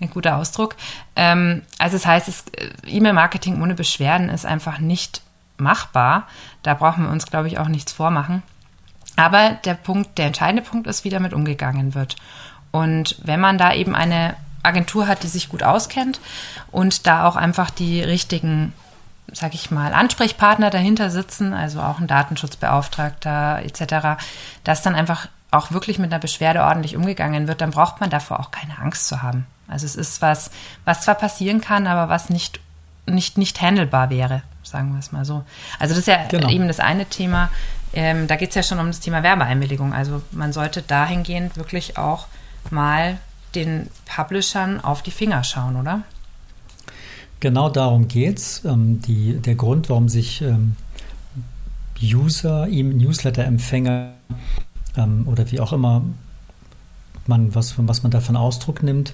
Ein 0.00 0.10
guter 0.10 0.36
Ausdruck. 0.36 0.76
Ähm, 1.14 1.62
also 1.78 1.96
das 1.96 2.06
heißt, 2.06 2.58
äh, 2.58 2.70
E-Mail-Marketing 2.86 3.62
ohne 3.62 3.74
Beschwerden 3.74 4.28
ist 4.28 4.44
einfach 4.44 4.78
nicht 4.78 5.22
machbar. 5.56 6.26
Da 6.62 6.74
brauchen 6.74 7.04
wir 7.04 7.10
uns, 7.10 7.26
glaube 7.26 7.48
ich, 7.48 7.58
auch 7.58 7.68
nichts 7.68 7.92
vormachen. 7.92 8.42
Aber 9.16 9.52
der 9.64 9.74
Punkt, 9.74 10.18
der 10.18 10.26
entscheidende 10.26 10.62
Punkt 10.62 10.86
ist, 10.86 11.04
wie 11.04 11.10
damit 11.10 11.32
umgegangen 11.32 11.94
wird. 11.94 12.16
Und 12.70 13.16
wenn 13.24 13.40
man 13.40 13.56
da 13.56 13.72
eben 13.72 13.94
eine 13.94 14.36
Agentur 14.62 15.06
hat, 15.06 15.22
die 15.22 15.28
sich 15.28 15.48
gut 15.48 15.62
auskennt 15.62 16.20
und 16.70 17.06
da 17.06 17.26
auch 17.26 17.36
einfach 17.36 17.70
die 17.70 18.02
richtigen, 18.02 18.74
sag 19.32 19.54
ich 19.54 19.70
mal, 19.70 19.94
Ansprechpartner 19.94 20.68
dahinter 20.68 21.08
sitzen, 21.10 21.54
also 21.54 21.80
auch 21.80 21.98
ein 21.98 22.06
Datenschutzbeauftragter 22.06 23.62
etc., 23.62 24.20
dass 24.64 24.82
dann 24.82 24.94
einfach 24.94 25.28
auch 25.56 25.72
wirklich 25.72 25.98
mit 25.98 26.12
einer 26.12 26.20
Beschwerde 26.20 26.62
ordentlich 26.62 26.96
umgegangen 26.96 27.48
wird, 27.48 27.60
dann 27.60 27.70
braucht 27.70 28.00
man 28.00 28.10
davor 28.10 28.40
auch 28.40 28.50
keine 28.50 28.78
Angst 28.78 29.08
zu 29.08 29.22
haben. 29.22 29.46
Also 29.68 29.86
es 29.86 29.96
ist 29.96 30.22
was, 30.22 30.50
was 30.84 31.02
zwar 31.02 31.16
passieren 31.16 31.60
kann, 31.60 31.86
aber 31.86 32.08
was 32.08 32.30
nicht, 32.30 32.60
nicht, 33.06 33.38
nicht 33.38 33.60
handelbar 33.60 34.10
wäre 34.10 34.42
sagen 34.66 34.92
wir 34.92 34.98
es 34.98 35.12
mal 35.12 35.24
so. 35.24 35.44
Also 35.78 35.94
das 35.94 36.00
ist 36.00 36.08
ja 36.08 36.26
genau. 36.28 36.50
eben 36.50 36.68
das 36.68 36.80
eine 36.80 37.06
Thema. 37.06 37.50
Ähm, 37.92 38.26
da 38.26 38.36
geht 38.36 38.50
es 38.50 38.54
ja 38.54 38.62
schon 38.62 38.78
um 38.78 38.88
das 38.88 39.00
Thema 39.00 39.22
Werbeeinwilligung. 39.22 39.92
Also 39.92 40.22
man 40.32 40.52
sollte 40.52 40.82
dahingehend 40.82 41.56
wirklich 41.56 41.96
auch 41.96 42.26
mal 42.70 43.18
den 43.54 43.88
Publishern 44.04 44.80
auf 44.80 45.02
die 45.02 45.10
Finger 45.10 45.44
schauen, 45.44 45.76
oder? 45.76 46.02
Genau 47.40 47.68
darum 47.68 48.08
geht 48.08 48.38
es. 48.38 48.64
Ähm, 48.64 49.00
der 49.06 49.54
Grund, 49.54 49.88
warum 49.88 50.08
sich 50.08 50.42
ähm, 50.42 50.76
User, 52.02 52.66
Newsletter-Empfänger 52.66 54.12
ähm, 54.96 55.26
oder 55.28 55.50
wie 55.50 55.60
auch 55.60 55.72
immer 55.72 56.02
man, 57.28 57.54
was, 57.54 57.74
was 57.76 58.02
man 58.02 58.10
davon 58.12 58.36
Ausdruck 58.36 58.82
nimmt, 58.82 59.12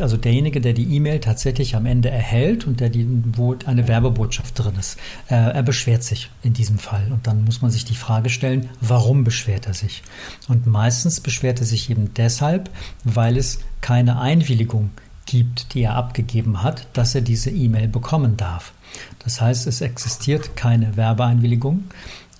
also 0.00 0.16
derjenige, 0.16 0.60
der 0.60 0.72
die 0.72 0.94
E-Mail 0.94 1.20
tatsächlich 1.20 1.76
am 1.76 1.86
Ende 1.86 2.10
erhält 2.10 2.66
und 2.66 2.80
der 2.80 2.88
die, 2.88 3.06
wo 3.36 3.56
eine 3.66 3.88
Werbebotschaft 3.88 4.58
drin 4.58 4.74
ist, 4.78 4.98
äh, 5.28 5.34
er 5.34 5.62
beschwert 5.62 6.02
sich 6.02 6.30
in 6.42 6.52
diesem 6.52 6.78
Fall. 6.78 7.10
Und 7.12 7.26
dann 7.26 7.44
muss 7.44 7.62
man 7.62 7.70
sich 7.70 7.84
die 7.84 7.94
Frage 7.94 8.30
stellen, 8.30 8.68
warum 8.80 9.24
beschwert 9.24 9.66
er 9.66 9.74
sich? 9.74 10.02
Und 10.48 10.66
meistens 10.66 11.20
beschwert 11.20 11.60
er 11.60 11.66
sich 11.66 11.88
eben 11.90 12.12
deshalb, 12.14 12.70
weil 13.04 13.36
es 13.36 13.60
keine 13.80 14.18
Einwilligung 14.18 14.90
gibt, 15.26 15.74
die 15.74 15.82
er 15.82 15.94
abgegeben 15.94 16.62
hat, 16.62 16.86
dass 16.92 17.14
er 17.14 17.20
diese 17.20 17.50
E-Mail 17.50 17.88
bekommen 17.88 18.36
darf. 18.36 18.72
Das 19.24 19.40
heißt, 19.40 19.66
es 19.66 19.80
existiert 19.80 20.56
keine 20.56 20.96
Werbeeinwilligung 20.96 21.84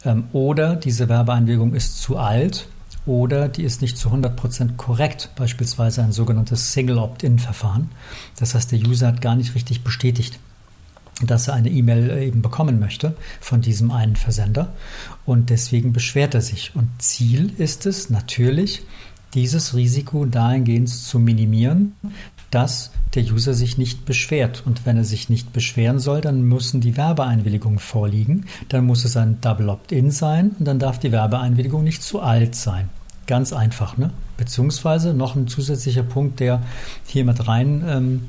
ähm, 0.05 0.25
oder 0.33 0.77
diese 0.77 1.09
Werbeeinwilligung 1.09 1.75
ist 1.75 2.01
zu 2.01 2.17
alt 2.17 2.69
oder 3.07 3.49
die 3.49 3.63
ist 3.63 3.83
nicht 3.83 3.97
zu 3.97 4.11
100% 4.11 4.77
korrekt, 4.77 5.31
beispielsweise 5.37 6.03
ein 6.03 6.13
sogenanntes 6.13 6.73
Single 6.73 6.99
Opt-in-Verfahren. 6.99 7.91
Das 8.39 8.55
heißt, 8.55 8.73
der 8.73 8.81
User 8.81 9.07
hat 9.07 9.23
gar 9.23 9.37
nicht 9.37 9.55
richtig 9.55 9.85
bestätigt, 9.85 10.39
dass 11.25 11.49
er 11.49 11.55
eine 11.55 11.71
E-Mail 11.71 12.11
äh, 12.11 12.27
eben 12.27 12.43
bekommen 12.43 12.79
möchte 12.79 13.17
von 13.41 13.63
diesem 13.63 13.91
einen 13.91 14.17
Versender 14.17 14.73
und 15.25 15.51
deswegen 15.51 15.93
beschwert 15.93 16.35
er 16.35 16.43
sich. 16.43 16.75
Und 16.75 16.91
Ziel 16.99 17.53
ist 17.57 17.87
es 17.87 18.11
natürlich, 18.11 18.83
dieses 19.35 19.75
Risiko 19.75 20.25
dahingehend 20.25 20.89
zu 20.89 21.19
minimieren, 21.19 21.95
dass 22.51 22.91
der 23.15 23.25
User 23.25 23.55
sich 23.55 23.77
nicht 23.77 24.05
beschwert. 24.05 24.63
Und 24.67 24.87
wenn 24.87 24.97
er 24.97 25.05
sich 25.05 25.29
nicht 25.29 25.53
beschweren 25.53 25.99
soll, 25.99 26.21
dann 26.21 26.43
müssen 26.43 26.81
die 26.81 26.97
Werbeeinwilligungen 26.97 27.79
vorliegen. 27.79 28.47
Dann 28.69 28.87
muss 28.87 29.05
es 29.05 29.17
ein 29.17 29.41
Double 29.41 29.69
Opt-in 29.69 30.11
sein 30.11 30.51
und 30.59 30.67
dann 30.67 30.79
darf 30.79 30.99
die 30.99 31.13
Werbeeinwilligung 31.13 31.83
nicht 31.85 32.03
zu 32.03 32.21
alt 32.21 32.55
sein. 32.55 32.89
Ganz 33.27 33.53
einfach, 33.53 33.97
ne? 33.97 34.11
Beziehungsweise 34.37 35.15
noch 35.15 35.35
ein 35.35 35.49
zusätzlicher 35.49 36.03
Punkt, 36.03 36.41
der 36.41 36.63
hier 37.07 37.25
mit 37.25 37.49
rein 37.49 37.85
ähm, 37.87 38.29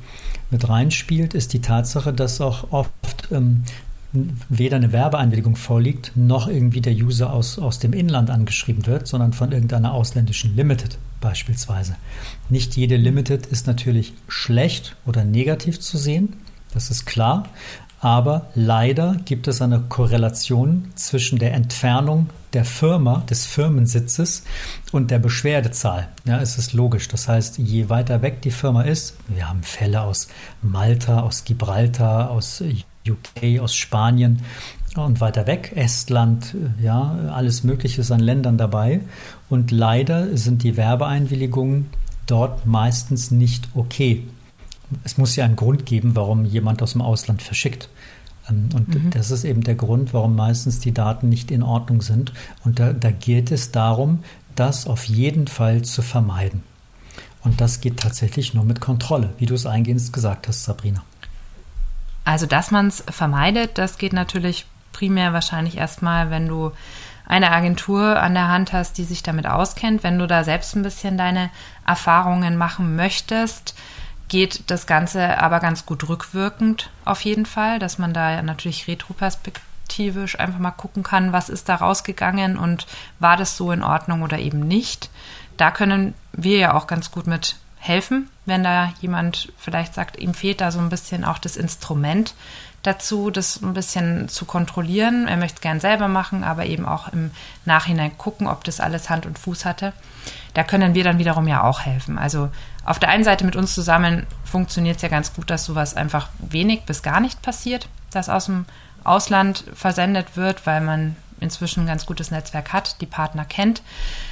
mit 0.49 0.67
reinspielt, 0.67 1.33
ist 1.33 1.53
die 1.53 1.61
Tatsache, 1.61 2.13
dass 2.13 2.41
auch 2.41 2.71
oft 2.71 3.27
ähm, 3.31 3.63
weder 4.49 4.77
eine 4.77 4.93
Werbeeinwilligung 4.93 5.55
vorliegt, 5.55 6.13
noch 6.15 6.47
irgendwie 6.47 6.81
der 6.81 6.93
User 6.93 7.33
aus, 7.33 7.59
aus 7.59 7.79
dem 7.79 7.93
Inland 7.93 8.29
angeschrieben 8.29 8.85
wird, 8.85 9.07
sondern 9.07 9.33
von 9.33 9.51
irgendeiner 9.51 9.93
ausländischen 9.93 10.55
Limited 10.55 10.97
beispielsweise. 11.19 11.95
Nicht 12.49 12.77
jede 12.77 12.95
Limited 12.95 13.45
ist 13.47 13.67
natürlich 13.67 14.13
schlecht 14.27 14.95
oder 15.05 15.23
negativ 15.23 15.79
zu 15.79 15.97
sehen, 15.97 16.33
das 16.73 16.89
ist 16.89 17.05
klar, 17.05 17.47
aber 18.07 18.45
leider 18.55 19.17
gibt 19.25 19.49
es 19.49 19.61
eine 19.61 19.81
Korrelation 19.81 20.87
zwischen 20.95 21.39
der 21.39 21.53
Entfernung 21.53 22.29
der 22.53 22.63
Firma, 22.63 23.25
des 23.29 23.45
Firmensitzes 23.45 24.45
und 24.93 25.11
der 25.11 25.19
Beschwerdezahl. 25.19 26.07
Ja, 26.23 26.39
es 26.39 26.57
ist 26.57 26.71
logisch. 26.71 27.09
Das 27.09 27.27
heißt, 27.27 27.57
je 27.57 27.89
weiter 27.89 28.21
weg 28.21 28.41
die 28.43 28.51
Firma 28.51 28.83
ist, 28.83 29.17
wir 29.27 29.49
haben 29.49 29.61
Fälle 29.61 30.03
aus 30.03 30.29
Malta, 30.61 31.19
aus 31.19 31.43
Gibraltar, 31.43 32.31
aus 32.31 32.63
UK, 33.05 33.59
aus 33.59 33.75
Spanien 33.75 34.41
und 34.95 35.19
weiter 35.19 35.45
weg, 35.45 35.73
Estland, 35.75 36.55
ja, 36.81 37.13
alles 37.33 37.65
Mögliche 37.65 37.99
ist 37.99 38.11
an 38.11 38.21
Ländern 38.21 38.57
dabei. 38.57 39.01
Und 39.49 39.71
leider 39.71 40.37
sind 40.37 40.63
die 40.63 40.77
Werbeeinwilligungen 40.77 41.89
dort 42.25 42.65
meistens 42.65 43.31
nicht 43.31 43.67
okay. 43.75 44.23
Es 45.03 45.17
muss 45.17 45.35
ja 45.35 45.45
einen 45.45 45.55
Grund 45.55 45.85
geben, 45.85 46.15
warum 46.15 46.45
jemand 46.45 46.81
aus 46.81 46.93
dem 46.93 47.01
Ausland 47.01 47.41
verschickt. 47.41 47.89
Ähm, 48.49 48.69
und 48.73 48.87
mhm. 48.89 49.09
das 49.11 49.31
ist 49.31 49.43
eben 49.43 49.63
der 49.63 49.75
Grund, 49.75 50.13
warum 50.13 50.35
meistens 50.35 50.79
die 50.79 50.93
Daten 50.93 51.29
nicht 51.29 51.51
in 51.51 51.63
Ordnung 51.63 52.01
sind. 52.01 52.33
Und 52.63 52.79
da, 52.79 52.93
da 52.93 53.11
geht 53.11 53.51
es 53.51 53.71
darum, 53.71 54.23
das 54.55 54.87
auf 54.87 55.05
jeden 55.05 55.47
Fall 55.47 55.83
zu 55.83 56.01
vermeiden. 56.01 56.63
Und 57.43 57.61
das 57.61 57.81
geht 57.81 57.99
tatsächlich 57.99 58.53
nur 58.53 58.65
mit 58.65 58.81
Kontrolle, 58.81 59.33
wie 59.37 59.45
du 59.45 59.53
es 59.53 59.65
eingehend 59.65 60.11
gesagt 60.11 60.47
hast, 60.47 60.63
Sabrina. 60.63 61.03
Also, 62.25 62.45
dass 62.45 62.71
man 62.71 62.87
es 62.87 63.03
vermeidet, 63.09 63.77
das 63.77 63.97
geht 63.97 64.11
natürlich 64.11 64.65
primär 64.91 65.31
wahrscheinlich 65.31 65.77
erstmal, 65.77 66.29
wenn 66.29 66.47
du 66.47 66.71
eine 67.25 67.51
Agentur 67.51 68.19
an 68.21 68.33
der 68.33 68.47
Hand 68.47 68.73
hast, 68.73 68.97
die 68.97 69.03
sich 69.03 69.23
damit 69.23 69.47
auskennt. 69.47 70.03
Wenn 70.03 70.17
du 70.17 70.27
da 70.27 70.43
selbst 70.43 70.75
ein 70.75 70.83
bisschen 70.83 71.17
deine 71.17 71.49
Erfahrungen 71.85 72.57
machen 72.57 72.95
möchtest, 72.95 73.75
geht 74.27 74.69
das 74.69 74.87
Ganze 74.87 75.39
aber 75.39 75.59
ganz 75.59 75.85
gut 75.85 76.07
rückwirkend 76.09 76.89
auf 77.05 77.21
jeden 77.21 77.45
Fall, 77.45 77.79
dass 77.79 77.97
man 77.97 78.13
da 78.13 78.41
natürlich 78.41 78.87
retroperspektivisch 78.87 80.39
einfach 80.39 80.59
mal 80.59 80.71
gucken 80.71 81.03
kann, 81.03 81.31
was 81.31 81.49
ist 81.49 81.69
da 81.69 81.75
rausgegangen 81.75 82.57
und 82.57 82.87
war 83.19 83.37
das 83.37 83.57
so 83.57 83.71
in 83.71 83.83
Ordnung 83.83 84.21
oder 84.21 84.39
eben 84.39 84.59
nicht. 84.59 85.09
Da 85.55 85.71
können 85.71 86.13
wir 86.33 86.57
ja 86.57 86.73
auch 86.73 86.87
ganz 86.87 87.11
gut 87.11 87.27
mit 87.27 87.55
helfen, 87.79 88.29
wenn 88.45 88.63
da 88.63 88.93
jemand 89.01 89.51
vielleicht 89.57 89.93
sagt, 89.93 90.19
ihm 90.19 90.33
fehlt 90.33 90.61
da 90.61 90.71
so 90.71 90.79
ein 90.79 90.89
bisschen 90.89 91.23
auch 91.23 91.37
das 91.37 91.55
Instrument 91.55 92.33
dazu, 92.83 93.31
das 93.31 93.61
ein 93.61 93.73
bisschen 93.73 94.29
zu 94.29 94.45
kontrollieren. 94.45 95.27
Er 95.27 95.37
möchte 95.37 95.55
es 95.55 95.61
gern 95.61 95.79
selber 95.79 96.07
machen, 96.07 96.43
aber 96.43 96.65
eben 96.65 96.85
auch 96.85 97.07
im 97.09 97.31
Nachhinein 97.65 98.17
gucken, 98.17 98.47
ob 98.47 98.63
das 98.63 98.79
alles 98.79 99.09
Hand 99.09 99.25
und 99.25 99.37
Fuß 99.37 99.65
hatte. 99.65 99.93
Da 100.53 100.63
können 100.63 100.95
wir 100.95 101.03
dann 101.03 101.19
wiederum 101.19 101.47
ja 101.47 101.63
auch 101.63 101.81
helfen. 101.81 102.17
Also 102.17 102.49
auf 102.87 102.99
der 102.99 103.09
einen 103.09 103.25
Seite 103.25 103.45
mit 103.45 103.57
uns 103.57 103.75
zusammen 103.75 104.25
funktioniert 104.45 104.95
es 104.95 105.01
ja 105.01 105.09
ganz 105.09 105.33
gut, 105.33 105.49
dass 105.49 105.65
sowas 105.65 105.93
einfach 105.93 106.29
wenig 106.39 106.83
bis 106.83 107.03
gar 107.03 107.19
nicht 107.19 107.41
passiert, 107.41 107.89
dass 108.11 108.29
aus 108.29 108.45
dem 108.45 108.65
Ausland 109.03 109.65
versendet 109.73 110.37
wird, 110.37 110.65
weil 110.65 110.79
man 110.79 111.17
inzwischen 111.41 111.81
ein 111.81 111.87
ganz 111.87 112.05
gutes 112.05 112.31
Netzwerk 112.31 112.71
hat, 112.71 113.01
die 113.01 113.05
Partner 113.05 113.43
kennt. 113.43 113.79
Ähm, 113.79 113.83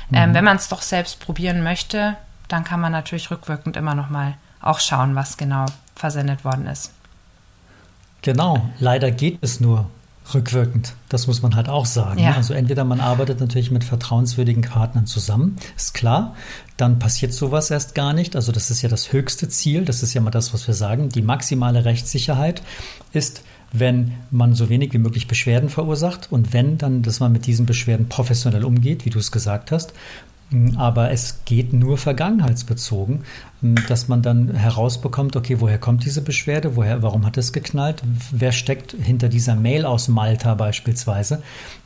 mhm. 0.10 0.18
Ähm, 0.18 0.34
wenn 0.36 0.44
man 0.46 0.56
es 0.56 0.70
doch 0.70 0.82
selbst 0.82 1.20
probieren 1.20 1.64
möchte, 1.64 2.16
dann 2.48 2.64
kann 2.64 2.80
man 2.80 2.94
natürlich 2.94 3.30
rückwirkend 3.30 3.76
immer 3.76 3.94
noch 3.94 4.10
mal 4.10 4.36
auch 4.62 4.80
schauen, 4.80 5.16
was 5.16 5.36
genau 5.36 5.66
versendet 5.94 6.46
worden 6.46 6.66
ist. 6.68 6.94
Genau, 8.22 8.70
leider 8.80 9.12
geht 9.12 9.40
es 9.42 9.60
nur 9.60 9.90
rückwirkend. 10.34 10.94
Das 11.10 11.28
muss 11.28 11.42
man 11.42 11.56
halt 11.56 11.70
auch 11.70 11.86
sagen. 11.86 12.20
Ja. 12.20 12.34
Also 12.34 12.54
entweder 12.54 12.84
man 12.84 13.00
arbeitet 13.00 13.40
natürlich 13.40 13.72
mit 13.72 13.84
vertrauenswürdigen 13.84 14.64
Partnern 14.64 15.06
zusammen, 15.06 15.58
ist 15.76 15.94
klar. 15.94 16.36
Dann 16.78 17.00
passiert 17.00 17.34
sowas 17.34 17.72
erst 17.72 17.96
gar 17.96 18.14
nicht. 18.14 18.36
Also 18.36 18.52
das 18.52 18.72
ist 18.72 18.82
ja 18.82 18.90
das 18.90 19.14
höchste 19.14 19.48
Ziel. 19.48 19.86
Das 19.86 20.04
ist 20.04 20.14
ja 20.14 20.22
mal 20.22 20.32
das, 20.32 20.54
was 20.54 20.68
wir 20.68 20.74
sagen. 20.74 21.10
Die 21.10 21.22
maximale 21.22 21.86
Rechtssicherheit 21.86 22.62
ist, 23.14 23.44
wenn 23.72 24.14
man 24.32 24.56
so 24.56 24.70
wenig 24.70 24.94
wie 24.94 24.98
möglich 24.98 25.28
Beschwerden 25.28 25.70
verursacht 25.70 26.32
und 26.32 26.54
wenn, 26.54 26.78
dann, 26.78 27.02
dass 27.02 27.20
man 27.20 27.32
mit 27.32 27.46
diesen 27.46 27.66
Beschwerden 27.66 28.10
professionell 28.10 28.66
umgeht, 28.66 29.06
wie 29.06 29.10
du 29.10 29.20
es 29.20 29.32
gesagt 29.32 29.72
hast. 29.72 29.94
Aber 30.78 31.12
es 31.12 31.44
geht 31.46 31.74
nur 31.74 31.98
vergangenheitsbezogen, 31.98 33.24
dass 33.88 34.08
man 34.08 34.22
dann 34.22 34.54
herausbekommt, 34.54 35.36
okay, 35.36 35.60
woher 35.60 35.80
kommt 35.80 36.06
diese 36.06 36.22
Beschwerde, 36.22 36.76
woher, 36.76 37.02
warum 37.02 37.26
hat 37.26 37.38
es 37.38 37.52
geknallt, 37.52 38.04
wer 38.32 38.52
steckt 38.52 38.92
hinter 38.92 39.28
dieser 39.28 39.56
Mail 39.56 39.86
aus 39.86 40.08
Malta 40.08 40.54
beispielsweise, 40.54 41.42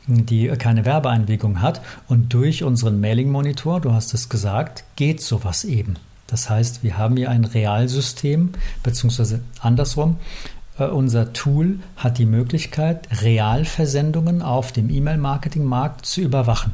die 0.06 0.48
keine 0.48 0.84
Werbeeinwilligung 0.84 1.62
hat. 1.62 1.80
Und 2.06 2.34
durch 2.34 2.62
unseren 2.62 3.00
Mailing-Monitor, 3.00 3.80
du 3.80 3.92
hast 3.92 4.12
es 4.12 4.28
gesagt, 4.28 4.84
geht 4.94 5.22
sowas 5.22 5.64
eben. 5.64 5.96
Das 6.26 6.50
heißt, 6.50 6.84
wir 6.84 6.98
haben 6.98 7.16
hier 7.16 7.30
ein 7.30 7.44
Realsystem, 7.44 8.50
beziehungsweise 8.82 9.40
andersrum, 9.60 10.18
äh, 10.78 10.84
unser 10.84 11.32
Tool 11.32 11.80
hat 11.96 12.18
die 12.18 12.26
Möglichkeit, 12.26 13.08
Realversendungen 13.22 14.42
auf 14.42 14.70
dem 14.70 14.90
E-Mail-Marketing-Markt 14.90 16.06
zu 16.06 16.20
überwachen. 16.20 16.72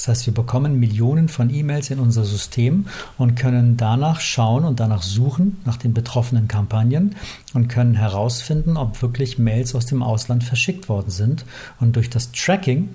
Das 0.00 0.08
heißt, 0.08 0.26
wir 0.28 0.32
bekommen 0.32 0.80
Millionen 0.80 1.28
von 1.28 1.50
E-Mails 1.50 1.90
in 1.90 1.98
unser 1.98 2.24
System 2.24 2.86
und 3.18 3.34
können 3.34 3.76
danach 3.76 4.20
schauen 4.20 4.64
und 4.64 4.80
danach 4.80 5.02
suchen 5.02 5.58
nach 5.66 5.76
den 5.76 5.92
betroffenen 5.92 6.48
Kampagnen 6.48 7.16
und 7.52 7.68
können 7.68 7.96
herausfinden, 7.96 8.78
ob 8.78 9.02
wirklich 9.02 9.38
Mails 9.38 9.74
aus 9.74 9.84
dem 9.84 10.02
Ausland 10.02 10.42
verschickt 10.42 10.88
worden 10.88 11.10
sind. 11.10 11.44
Und 11.80 11.96
durch 11.96 12.08
das 12.08 12.32
Tracking 12.32 12.88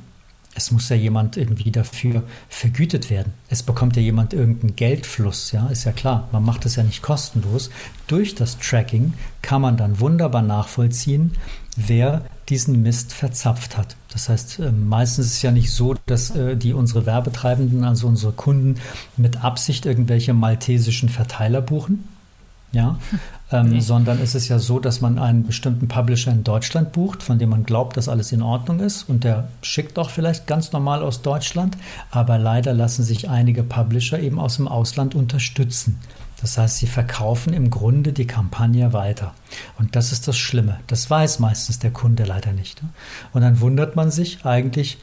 es 0.56 0.72
muss 0.72 0.88
ja 0.90 0.96
jemand 0.96 1.36
irgendwie 1.36 1.70
dafür 1.70 2.24
vergütet 2.48 3.10
werden. 3.10 3.34
Es 3.50 3.62
bekommt 3.62 3.98
ja 3.98 4.02
jemand 4.02 4.34
irgendeinen 4.34 4.76
Geldfluss, 4.76 5.52
ja, 5.52 5.68
ist 5.68 5.84
ja 5.84 5.92
klar. 5.92 6.30
Man 6.32 6.44
macht 6.44 6.66
es 6.66 6.78
ja 6.78 6.84
nicht 6.84 7.02
kostenlos. 7.02 7.70
Durch 8.08 8.36
das 8.36 8.58
Tracking 8.58 9.14
kann 9.42 9.62
man 9.62 9.76
dann 9.76 10.00
wunderbar 10.00 10.42
nachvollziehen, 10.42 11.34
wer 11.76 12.24
diesen 12.48 12.82
Mist 12.84 13.12
verzapft 13.12 13.78
hat. 13.78 13.98
Das 14.14 14.30
heißt, 14.30 14.60
äh, 14.60 14.72
meistens 14.72 15.26
ist 15.26 15.34
es 15.34 15.42
ja 15.42 15.52
nicht 15.52 15.72
so, 15.72 15.96
dass 16.06 16.34
äh, 16.34 16.56
die 16.56 16.74
unsere 16.74 17.06
Werbetreibenden, 17.06 17.84
also 17.84 18.08
unsere 18.08 18.32
Kunden, 18.32 18.80
mit 19.18 19.44
Absicht 19.44 19.86
irgendwelche 19.86 20.34
maltesischen 20.34 21.10
Verteiler 21.10 21.62
buchen. 21.62 22.08
Ja, 22.72 22.98
ähm, 23.56 23.70
nee. 23.70 23.80
sondern 23.80 24.22
es 24.22 24.36
ist 24.36 24.48
ja 24.48 24.60
so, 24.60 24.80
dass 24.80 25.02
man 25.02 25.18
einen 25.18 25.46
bestimmten 25.46 25.88
Publisher 25.88 26.32
in 26.32 26.44
Deutschland 26.44 26.92
bucht, 26.92 27.24
von 27.24 27.40
dem 27.40 27.50
man 27.50 27.64
glaubt, 27.64 27.98
dass 27.98 28.10
alles 28.10 28.32
in 28.32 28.42
Ordnung 28.42 28.80
ist 28.80 29.04
und 29.10 29.24
der 29.24 29.48
schickt 29.62 29.98
auch 29.98 30.10
vielleicht 30.10 30.48
ganz 30.48 30.72
normal 30.72 31.04
aus 31.04 31.22
Deutschland, 31.22 31.78
aber 32.12 32.38
leider 32.38 32.74
lassen 32.74 33.04
sich 33.04 33.30
einige 33.30 33.64
Publisher 33.64 34.20
eben 34.20 34.40
aus 34.40 34.58
dem 34.58 34.68
Ausland 34.68 35.16
unterstützen. 35.16 36.00
Das 36.42 36.58
heißt, 36.58 36.78
sie 36.78 36.88
verkaufen 36.88 37.54
im 37.54 37.70
Grunde 37.70 38.12
die 38.14 38.28
Kampagne 38.28 38.94
weiter. 38.94 39.34
Und 39.80 39.96
das 39.96 40.12
ist 40.12 40.28
das 40.28 40.38
Schlimme. 40.38 40.80
Das 40.88 41.10
weiß 41.10 41.40
meistens 41.40 41.80
der 41.80 41.92
Kunde 41.92 42.24
leider 42.24 42.52
nicht. 42.52 42.82
Und 43.34 43.42
dann 43.42 43.62
wundert 43.62 43.96
man 43.96 44.12
sich 44.12 44.46
eigentlich, 44.46 44.98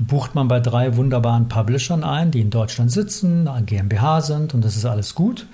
bucht 0.00 0.34
man 0.34 0.48
bei 0.48 0.60
drei 0.60 0.96
wunderbaren 0.96 1.48
Publishern 1.48 2.02
ein, 2.02 2.30
die 2.30 2.40
in 2.40 2.50
Deutschland 2.50 2.90
sitzen, 2.90 3.48
GmbH 3.66 4.20
sind 4.22 4.54
und 4.54 4.64
das 4.64 4.76
ist 4.76 4.84
alles 4.84 5.14
gut. 5.14 5.46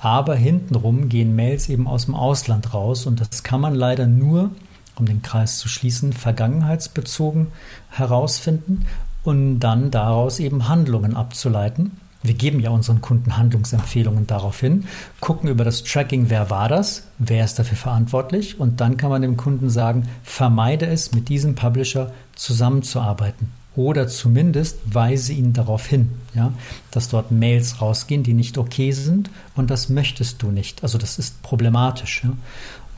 Aber 0.00 0.36
hintenrum 0.36 1.08
gehen 1.08 1.34
Mails 1.34 1.68
eben 1.68 1.88
aus 1.88 2.04
dem 2.04 2.14
Ausland 2.14 2.72
raus 2.72 3.06
und 3.06 3.20
das 3.20 3.42
kann 3.42 3.60
man 3.60 3.74
leider 3.74 4.06
nur, 4.06 4.50
um 4.94 5.06
den 5.06 5.22
Kreis 5.22 5.58
zu 5.58 5.68
schließen, 5.68 6.12
vergangenheitsbezogen 6.12 7.48
herausfinden 7.90 8.86
und 9.24 9.58
dann 9.58 9.90
daraus 9.90 10.38
eben 10.38 10.68
Handlungen 10.68 11.16
abzuleiten. 11.16 11.92
Wir 12.22 12.34
geben 12.34 12.60
ja 12.60 12.70
unseren 12.70 13.00
Kunden 13.00 13.36
Handlungsempfehlungen 13.36 14.26
darauf 14.26 14.60
hin, 14.60 14.84
gucken 15.20 15.48
über 15.48 15.64
das 15.64 15.82
Tracking, 15.84 16.30
wer 16.30 16.50
war 16.50 16.68
das, 16.68 17.08
wer 17.18 17.44
ist 17.44 17.58
dafür 17.58 17.76
verantwortlich 17.76 18.58
und 18.60 18.80
dann 18.80 18.96
kann 18.96 19.10
man 19.10 19.22
dem 19.22 19.36
Kunden 19.36 19.70
sagen, 19.70 20.08
vermeide 20.22 20.86
es, 20.86 21.12
mit 21.12 21.28
diesem 21.28 21.54
Publisher 21.54 22.12
zusammenzuarbeiten 22.34 23.52
oder 23.78 24.08
zumindest 24.08 24.80
weise 24.92 25.32
ihn 25.32 25.52
darauf 25.52 25.86
hin, 25.86 26.10
ja, 26.34 26.52
dass 26.90 27.08
dort 27.08 27.30
Mails 27.30 27.80
rausgehen, 27.80 28.24
die 28.24 28.34
nicht 28.34 28.58
okay 28.58 28.90
sind 28.90 29.30
und 29.54 29.70
das 29.70 29.88
möchtest 29.88 30.42
du 30.42 30.50
nicht. 30.50 30.82
Also 30.82 30.98
das 30.98 31.18
ist 31.20 31.40
problematisch. 31.42 32.24
Ja. 32.24 32.32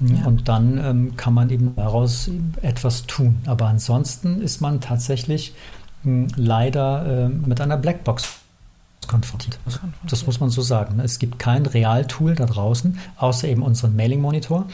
Ja. 0.00 0.24
Und 0.24 0.48
dann 0.48 0.78
ähm, 0.82 1.16
kann 1.18 1.34
man 1.34 1.50
eben 1.50 1.76
daraus 1.76 2.30
etwas 2.62 3.04
tun. 3.04 3.40
Aber 3.44 3.66
ansonsten 3.66 4.40
ist 4.40 4.62
man 4.62 4.80
tatsächlich 4.80 5.52
mh, 6.04 6.10
hm, 6.10 6.28
leider 6.36 7.26
äh, 7.26 7.28
mit 7.28 7.60
einer 7.60 7.76
Blackbox 7.76 8.39
konfrontiert. 9.10 9.58
Also, 9.66 9.80
das 10.08 10.24
muss 10.26 10.38
man 10.38 10.50
so 10.50 10.62
sagen. 10.62 10.96
Ne. 10.96 11.02
Es 11.02 11.18
gibt 11.18 11.38
kein 11.40 11.66
Realtool 11.66 12.36
da 12.36 12.46
draußen, 12.46 12.98
außer 13.16 13.48
eben 13.48 13.62
unseren 13.62 13.96
Mailing-Monitor, 13.96 14.66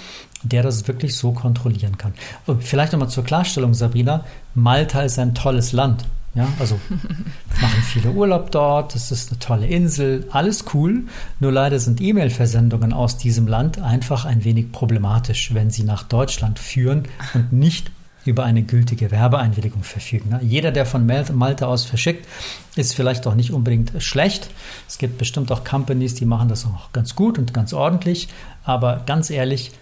der 0.42 0.62
das 0.62 0.86
wirklich 0.86 1.16
so 1.16 1.32
kontrollieren 1.32 1.96
kann. 1.96 2.12
Und 2.44 2.62
vielleicht 2.62 2.92
nochmal 2.92 3.08
zur 3.08 3.24
Klarstellung, 3.24 3.72
Sabrina. 3.72 4.24
Malta 4.54 5.02
ist 5.02 5.18
ein 5.18 5.34
tolles 5.34 5.72
Land. 5.72 6.04
Ja, 6.34 6.46
also 6.58 6.78
machen 7.62 7.82
viele 7.82 8.10
Urlaub 8.10 8.50
dort, 8.50 8.94
es 8.94 9.10
ist 9.10 9.30
eine 9.30 9.38
tolle 9.38 9.66
Insel, 9.68 10.28
alles 10.30 10.66
cool. 10.74 11.04
Nur 11.40 11.50
leider 11.50 11.78
sind 11.78 12.02
E-Mail-Versendungen 12.02 12.92
aus 12.92 13.16
diesem 13.16 13.46
Land 13.46 13.80
einfach 13.80 14.26
ein 14.26 14.44
wenig 14.44 14.70
problematisch, 14.70 15.54
wenn 15.54 15.70
sie 15.70 15.84
nach 15.84 16.02
Deutschland 16.02 16.58
führen 16.58 17.04
und 17.32 17.54
nicht 17.54 17.90
über 18.26 18.44
eine 18.44 18.62
gültige 18.62 19.10
Werbeeinwilligung 19.10 19.82
verfügen. 19.82 20.30
Ne? 20.30 20.40
Jeder, 20.42 20.72
der 20.72 20.86
von 20.86 21.06
Malta 21.06 21.66
aus 21.66 21.84
verschickt, 21.84 22.26
ist 22.74 22.94
vielleicht 22.94 23.26
auch 23.26 23.34
nicht 23.34 23.52
unbedingt 23.52 23.92
schlecht. 24.02 24.50
Es 24.88 24.98
gibt 24.98 25.18
bestimmt 25.18 25.50
auch 25.52 25.64
Companies, 25.64 26.14
die 26.14 26.26
machen 26.26 26.48
das 26.48 26.66
auch 26.66 26.92
ganz 26.92 27.14
gut 27.14 27.38
und 27.38 27.54
ganz 27.54 27.72
ordentlich. 27.72 28.28
Aber 28.64 29.02
ganz 29.06 29.30
ehrlich, 29.30 29.72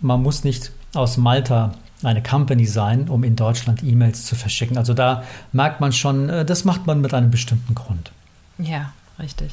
man 0.00 0.22
muss 0.22 0.44
nicht 0.44 0.72
aus 0.94 1.16
Malta 1.16 1.74
eine 2.02 2.22
Company 2.22 2.66
sein, 2.66 3.08
um 3.08 3.24
in 3.24 3.36
Deutschland 3.36 3.82
E-Mails 3.82 4.24
zu 4.24 4.34
verschicken. 4.34 4.78
Also 4.78 4.94
da 4.94 5.24
merkt 5.52 5.80
man 5.80 5.92
schon, 5.92 6.28
äh, 6.28 6.44
das 6.44 6.64
macht 6.64 6.86
man 6.86 7.00
mit 7.00 7.12
einem 7.12 7.30
bestimmten 7.30 7.74
Grund. 7.74 8.10
Ja, 8.58 8.92
richtig. 9.18 9.50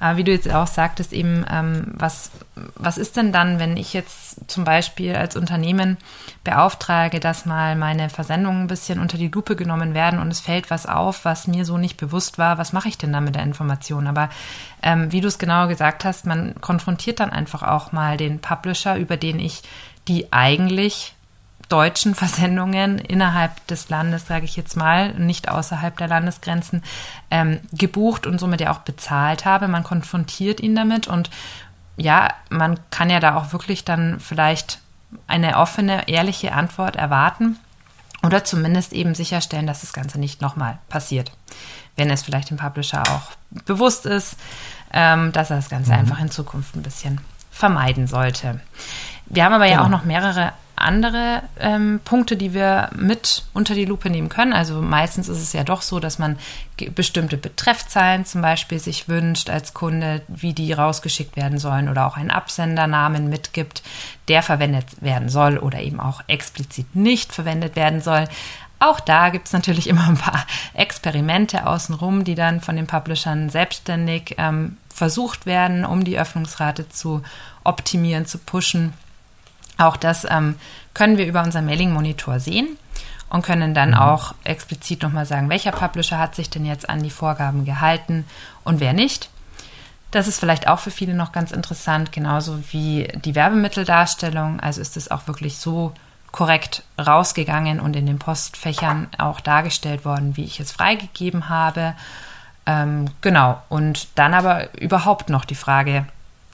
Aber 0.00 0.16
wie 0.16 0.24
du 0.24 0.32
jetzt 0.32 0.50
auch 0.50 0.66
sagtest, 0.66 1.12
eben, 1.12 1.44
ähm, 1.50 1.92
was, 1.94 2.30
was 2.74 2.96
ist 2.96 3.18
denn 3.18 3.32
dann, 3.32 3.58
wenn 3.58 3.76
ich 3.76 3.92
jetzt 3.92 4.50
zum 4.50 4.64
Beispiel 4.64 5.14
als 5.14 5.36
Unternehmen 5.36 5.98
beauftrage, 6.42 7.20
dass 7.20 7.44
mal 7.44 7.76
meine 7.76 8.08
Versendungen 8.08 8.62
ein 8.62 8.66
bisschen 8.66 8.98
unter 8.98 9.18
die 9.18 9.28
Lupe 9.28 9.56
genommen 9.56 9.92
werden 9.92 10.18
und 10.18 10.28
es 10.28 10.40
fällt 10.40 10.70
was 10.70 10.86
auf, 10.86 11.26
was 11.26 11.46
mir 11.46 11.66
so 11.66 11.76
nicht 11.76 11.98
bewusst 11.98 12.38
war, 12.38 12.56
was 12.56 12.72
mache 12.72 12.88
ich 12.88 12.96
denn 12.96 13.12
da 13.12 13.20
mit 13.20 13.34
der 13.34 13.42
Information? 13.42 14.06
Aber 14.06 14.30
ähm, 14.82 15.12
wie 15.12 15.20
du 15.20 15.28
es 15.28 15.38
genau 15.38 15.68
gesagt 15.68 16.04
hast, 16.06 16.24
man 16.24 16.54
konfrontiert 16.62 17.20
dann 17.20 17.30
einfach 17.30 17.62
auch 17.62 17.92
mal 17.92 18.16
den 18.16 18.40
Publisher, 18.40 18.96
über 18.96 19.18
den 19.18 19.38
ich 19.38 19.62
die 20.08 20.32
eigentlich 20.32 21.14
deutschen 21.70 22.14
Versendungen 22.14 22.98
innerhalb 22.98 23.66
des 23.68 23.88
Landes, 23.88 24.26
sage 24.26 24.44
ich 24.44 24.56
jetzt 24.56 24.76
mal, 24.76 25.14
nicht 25.14 25.48
außerhalb 25.48 25.96
der 25.96 26.08
Landesgrenzen, 26.08 26.82
ähm, 27.30 27.60
gebucht 27.72 28.26
und 28.26 28.38
somit 28.38 28.60
ja 28.60 28.72
auch 28.72 28.80
bezahlt 28.80 29.44
habe. 29.44 29.68
Man 29.68 29.84
konfrontiert 29.84 30.60
ihn 30.60 30.74
damit 30.74 31.06
und 31.06 31.30
ja, 31.96 32.28
man 32.50 32.78
kann 32.90 33.08
ja 33.08 33.20
da 33.20 33.36
auch 33.36 33.52
wirklich 33.52 33.84
dann 33.84 34.20
vielleicht 34.20 34.80
eine 35.26 35.56
offene, 35.56 36.08
ehrliche 36.08 36.52
Antwort 36.52 36.96
erwarten 36.96 37.56
oder 38.22 38.44
zumindest 38.44 38.92
eben 38.92 39.14
sicherstellen, 39.14 39.66
dass 39.66 39.80
das 39.80 39.92
Ganze 39.92 40.18
nicht 40.18 40.40
nochmal 40.40 40.78
passiert. 40.88 41.32
Wenn 41.96 42.10
es 42.10 42.22
vielleicht 42.22 42.50
dem 42.50 42.56
Publisher 42.56 43.02
auch 43.02 43.30
bewusst 43.64 44.06
ist, 44.06 44.36
ähm, 44.92 45.32
dass 45.32 45.50
er 45.50 45.56
das 45.56 45.68
Ganze 45.68 45.92
mhm. 45.92 45.98
einfach 45.98 46.20
in 46.20 46.30
Zukunft 46.30 46.74
ein 46.74 46.82
bisschen 46.82 47.20
vermeiden 47.50 48.06
sollte. 48.06 48.60
Wir 49.26 49.44
haben 49.44 49.52
aber 49.52 49.66
ja, 49.66 49.74
ja 49.74 49.84
auch 49.84 49.88
noch 49.88 50.04
mehrere 50.04 50.52
andere 50.80 51.42
ähm, 51.58 52.00
Punkte, 52.04 52.36
die 52.36 52.54
wir 52.54 52.90
mit 52.96 53.44
unter 53.52 53.74
die 53.74 53.84
Lupe 53.84 54.10
nehmen 54.10 54.28
können. 54.28 54.52
Also 54.52 54.80
meistens 54.80 55.28
ist 55.28 55.40
es 55.40 55.52
ja 55.52 55.64
doch 55.64 55.82
so, 55.82 56.00
dass 56.00 56.18
man 56.18 56.38
bestimmte 56.94 57.36
Betreffzeilen 57.36 58.24
zum 58.24 58.42
Beispiel 58.42 58.78
sich 58.78 59.08
wünscht 59.08 59.50
als 59.50 59.74
Kunde, 59.74 60.22
wie 60.28 60.52
die 60.52 60.72
rausgeschickt 60.72 61.36
werden 61.36 61.58
sollen 61.58 61.88
oder 61.88 62.06
auch 62.06 62.16
einen 62.16 62.30
Absendernamen 62.30 63.28
mitgibt, 63.28 63.82
der 64.28 64.42
verwendet 64.42 64.86
werden 65.00 65.28
soll 65.28 65.58
oder 65.58 65.80
eben 65.80 66.00
auch 66.00 66.22
explizit 66.26 66.94
nicht 66.94 67.32
verwendet 67.32 67.76
werden 67.76 68.00
soll. 68.00 68.26
Auch 68.82 68.98
da 68.98 69.28
gibt 69.28 69.46
es 69.46 69.52
natürlich 69.52 69.88
immer 69.88 70.08
ein 70.08 70.16
paar 70.16 70.46
Experimente 70.72 71.66
außenrum, 71.66 72.24
die 72.24 72.34
dann 72.34 72.62
von 72.62 72.76
den 72.76 72.86
Publishern 72.86 73.50
selbstständig 73.50 74.36
ähm, 74.38 74.78
versucht 74.88 75.44
werden, 75.44 75.84
um 75.84 76.02
die 76.02 76.18
Öffnungsrate 76.18 76.88
zu 76.88 77.22
optimieren, 77.62 78.24
zu 78.24 78.38
pushen. 78.38 78.94
Auch 79.80 79.96
das 79.96 80.26
ähm, 80.28 80.56
können 80.94 81.16
wir 81.16 81.26
über 81.26 81.42
unseren 81.42 81.66
Mailing-Monitor 81.66 82.38
sehen 82.38 82.76
und 83.30 83.42
können 83.42 83.74
dann 83.74 83.90
mhm. 83.90 83.96
auch 83.96 84.34
explizit 84.44 85.02
nochmal 85.02 85.26
sagen, 85.26 85.48
welcher 85.48 85.72
Publisher 85.72 86.18
hat 86.18 86.34
sich 86.34 86.50
denn 86.50 86.66
jetzt 86.66 86.88
an 86.88 87.02
die 87.02 87.10
Vorgaben 87.10 87.64
gehalten 87.64 88.26
und 88.64 88.80
wer 88.80 88.92
nicht. 88.92 89.30
Das 90.10 90.26
ist 90.26 90.40
vielleicht 90.40 90.68
auch 90.68 90.80
für 90.80 90.90
viele 90.90 91.14
noch 91.14 91.30
ganz 91.30 91.52
interessant, 91.52 92.10
genauso 92.10 92.58
wie 92.72 93.08
die 93.24 93.36
Werbemitteldarstellung. 93.36 94.58
Also 94.58 94.80
ist 94.80 94.96
es 94.96 95.10
auch 95.10 95.28
wirklich 95.28 95.58
so 95.58 95.92
korrekt 96.32 96.82
rausgegangen 96.98 97.80
und 97.80 97.94
in 97.94 98.06
den 98.06 98.18
Postfächern 98.18 99.08
auch 99.18 99.40
dargestellt 99.40 100.04
worden, 100.04 100.36
wie 100.36 100.44
ich 100.44 100.58
es 100.58 100.72
freigegeben 100.72 101.48
habe. 101.48 101.94
Ähm, 102.66 103.06
genau. 103.20 103.62
Und 103.68 104.08
dann 104.16 104.34
aber 104.34 104.74
überhaupt 104.80 105.30
noch 105.30 105.44
die 105.44 105.54
Frage 105.54 106.06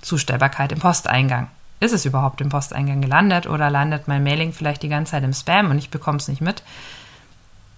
Zustellbarkeit 0.02 0.72
im 0.72 0.78
Posteingang 0.78 1.48
ist 1.80 1.92
es 1.92 2.04
überhaupt 2.04 2.40
im 2.40 2.48
Posteingang 2.48 3.00
gelandet 3.00 3.46
oder 3.46 3.70
landet 3.70 4.08
mein 4.08 4.22
Mailing 4.22 4.52
vielleicht 4.52 4.82
die 4.82 4.88
ganze 4.88 5.12
Zeit 5.12 5.24
im 5.24 5.32
Spam 5.32 5.70
und 5.70 5.78
ich 5.78 5.90
bekomme 5.90 6.18
es 6.18 6.28
nicht 6.28 6.40
mit? 6.40 6.62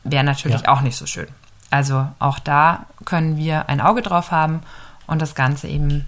Wäre 0.04 0.24
natürlich 0.24 0.62
ja. 0.62 0.68
auch 0.68 0.80
nicht 0.80 0.96
so 0.96 1.06
schön. 1.06 1.28
Also 1.70 2.06
auch 2.18 2.38
da 2.38 2.86
können 3.04 3.36
wir 3.36 3.68
ein 3.68 3.80
Auge 3.80 4.02
drauf 4.02 4.30
haben 4.30 4.60
und 5.06 5.20
das 5.20 5.34
Ganze 5.34 5.68
eben 5.68 6.06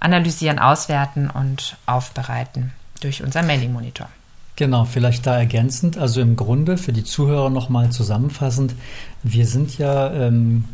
analysieren, 0.00 0.58
auswerten 0.58 1.30
und 1.30 1.76
aufbereiten 1.86 2.72
durch 3.00 3.22
unseren 3.22 3.46
Mailing-Monitor. 3.46 4.08
Genau, 4.56 4.84
vielleicht 4.84 5.26
da 5.26 5.36
ergänzend. 5.36 5.96
Also 5.98 6.20
im 6.20 6.36
Grunde 6.36 6.76
für 6.76 6.92
die 6.92 7.02
Zuhörer 7.02 7.50
nochmal 7.50 7.90
zusammenfassend, 7.90 8.74
wir 9.22 9.46
sind 9.46 9.78
ja 9.78 10.12
ähm, 10.12 10.64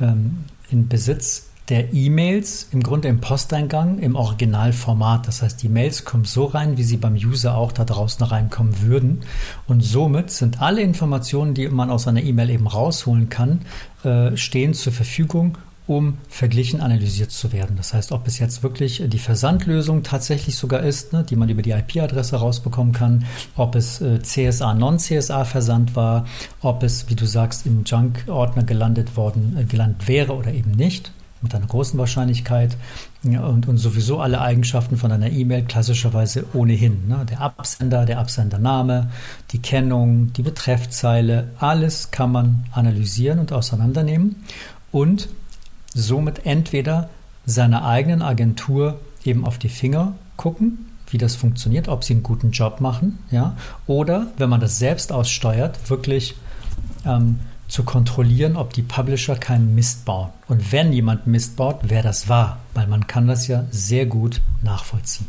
ähm, 0.00 0.46
in 0.70 0.88
Besitz 0.88 1.47
der 1.68 1.92
E-Mails 1.92 2.68
im 2.72 2.82
Grunde 2.82 3.08
im 3.08 3.20
Posteingang 3.20 3.98
im 3.98 4.16
Originalformat. 4.16 5.28
Das 5.28 5.42
heißt, 5.42 5.62
die 5.62 5.68
Mails 5.68 6.04
kommen 6.04 6.24
so 6.24 6.46
rein, 6.46 6.78
wie 6.78 6.82
sie 6.82 6.96
beim 6.96 7.14
User 7.14 7.56
auch 7.56 7.72
da 7.72 7.84
draußen 7.84 8.24
reinkommen 8.24 8.82
würden. 8.82 9.20
Und 9.66 9.82
somit 9.82 10.30
sind 10.30 10.62
alle 10.62 10.80
Informationen, 10.80 11.54
die 11.54 11.68
man 11.68 11.90
aus 11.90 12.08
einer 12.08 12.22
E-Mail 12.22 12.50
eben 12.50 12.66
rausholen 12.66 13.28
kann, 13.28 13.60
äh, 14.04 14.36
stehen 14.36 14.74
zur 14.74 14.92
Verfügung 14.92 15.58
um 15.86 16.18
verglichen 16.28 16.82
analysiert 16.82 17.30
zu 17.30 17.50
werden. 17.50 17.76
Das 17.76 17.94
heißt, 17.94 18.12
ob 18.12 18.26
es 18.26 18.38
jetzt 18.38 18.62
wirklich 18.62 19.02
die 19.06 19.18
Versandlösung 19.18 20.02
tatsächlich 20.02 20.54
sogar 20.54 20.80
ist, 20.80 21.14
ne, 21.14 21.24
die 21.24 21.34
man 21.34 21.48
über 21.48 21.62
die 21.62 21.70
IP-Adresse 21.70 22.36
rausbekommen 22.36 22.92
kann, 22.92 23.24
ob 23.56 23.74
es 23.74 24.02
äh, 24.02 24.20
CSA, 24.20 24.74
Non-CSA-Versand 24.74 25.96
war, 25.96 26.26
ob 26.60 26.82
es, 26.82 27.08
wie 27.08 27.14
du 27.14 27.24
sagst, 27.24 27.64
im 27.64 27.84
Junk-Ordner 27.84 28.64
gelandet 28.64 29.16
worden, 29.16 29.56
äh, 29.58 29.64
gelandet 29.64 30.06
wäre 30.06 30.34
oder 30.34 30.52
eben 30.52 30.72
nicht 30.72 31.10
mit 31.42 31.54
einer 31.54 31.66
großen 31.66 31.98
Wahrscheinlichkeit 31.98 32.76
ja, 33.22 33.44
und, 33.44 33.68
und 33.68 33.78
sowieso 33.78 34.20
alle 34.20 34.40
Eigenschaften 34.40 34.96
von 34.96 35.12
einer 35.12 35.30
E-Mail 35.30 35.64
klassischerweise 35.64 36.44
ohnehin. 36.52 37.08
Ne? 37.08 37.26
Der 37.28 37.40
Absender, 37.40 38.04
der 38.04 38.18
Absendername, 38.18 39.10
die 39.52 39.60
Kennung, 39.60 40.32
die 40.32 40.42
Betreffzeile, 40.42 41.48
alles 41.58 42.10
kann 42.10 42.32
man 42.32 42.64
analysieren 42.72 43.38
und 43.38 43.52
auseinandernehmen 43.52 44.36
und 44.92 45.28
somit 45.94 46.44
entweder 46.46 47.08
seiner 47.46 47.84
eigenen 47.84 48.22
Agentur 48.22 49.00
eben 49.24 49.44
auf 49.44 49.58
die 49.58 49.68
Finger 49.68 50.14
gucken, 50.36 50.86
wie 51.10 51.18
das 51.18 51.36
funktioniert, 51.36 51.88
ob 51.88 52.04
sie 52.04 52.14
einen 52.14 52.22
guten 52.22 52.50
Job 52.50 52.80
machen, 52.80 53.18
ja, 53.30 53.56
oder 53.86 54.26
wenn 54.36 54.50
man 54.50 54.60
das 54.60 54.78
selbst 54.78 55.10
aussteuert, 55.12 55.88
wirklich 55.88 56.34
ähm, 57.06 57.40
zu 57.68 57.84
kontrollieren, 57.84 58.56
ob 58.56 58.72
die 58.72 58.82
Publisher 58.82 59.36
keinen 59.36 59.74
Mist 59.74 60.04
bauen. 60.04 60.30
Und 60.48 60.72
wenn 60.72 60.92
jemand 60.92 61.26
Mist 61.26 61.56
baut, 61.56 61.80
wer 61.82 62.02
das 62.02 62.28
war, 62.28 62.58
weil 62.74 62.86
man 62.86 63.06
kann 63.06 63.28
das 63.28 63.46
ja 63.46 63.64
sehr 63.70 64.06
gut 64.06 64.40
nachvollziehen. 64.62 65.26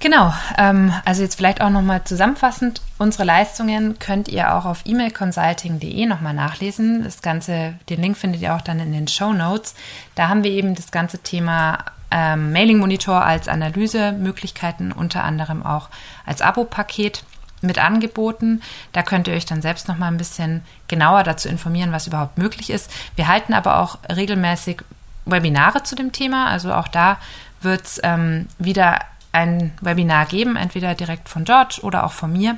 Genau, 0.00 0.32
ähm, 0.56 0.92
also 1.04 1.22
jetzt 1.22 1.34
vielleicht 1.34 1.60
auch 1.60 1.70
nochmal 1.70 2.04
zusammenfassend, 2.04 2.82
unsere 2.98 3.24
Leistungen 3.24 3.98
könnt 3.98 4.28
ihr 4.28 4.54
auch 4.54 4.64
auf 4.64 4.84
emailconsulting.de 4.86 6.06
nochmal 6.06 6.34
nachlesen. 6.34 7.02
Das 7.02 7.20
Ganze, 7.20 7.74
den 7.88 8.00
Link 8.00 8.16
findet 8.16 8.40
ihr 8.40 8.54
auch 8.54 8.60
dann 8.60 8.78
in 8.78 8.92
den 8.92 9.08
Show 9.08 9.32
Notes. 9.32 9.74
Da 10.14 10.28
haben 10.28 10.44
wir 10.44 10.52
eben 10.52 10.76
das 10.76 10.92
ganze 10.92 11.18
Thema 11.18 11.78
ähm, 12.12 12.52
Mailing 12.52 12.78
Monitor 12.78 13.24
als 13.24 13.48
Analysemöglichkeiten, 13.48 14.92
unter 14.92 15.24
anderem 15.24 15.64
auch 15.64 15.88
als 16.24 16.42
Abo-Paket 16.42 17.24
mit 17.60 17.78
angeboten. 17.78 18.62
Da 18.92 19.02
könnt 19.02 19.28
ihr 19.28 19.34
euch 19.34 19.46
dann 19.46 19.62
selbst 19.62 19.88
nochmal 19.88 20.10
ein 20.10 20.18
bisschen 20.18 20.62
genauer 20.86 21.22
dazu 21.22 21.48
informieren, 21.48 21.92
was 21.92 22.06
überhaupt 22.06 22.38
möglich 22.38 22.70
ist. 22.70 22.90
Wir 23.16 23.28
halten 23.28 23.54
aber 23.54 23.78
auch 23.78 23.98
regelmäßig 24.14 24.82
Webinare 25.24 25.82
zu 25.82 25.94
dem 25.94 26.12
Thema. 26.12 26.48
Also 26.48 26.72
auch 26.72 26.88
da 26.88 27.18
wird 27.60 27.84
es 27.84 28.00
ähm, 28.02 28.46
wieder 28.58 29.00
ein 29.32 29.72
Webinar 29.80 30.26
geben, 30.26 30.56
entweder 30.56 30.94
direkt 30.94 31.28
von 31.28 31.44
George 31.44 31.80
oder 31.82 32.04
auch 32.04 32.12
von 32.12 32.32
mir, 32.32 32.56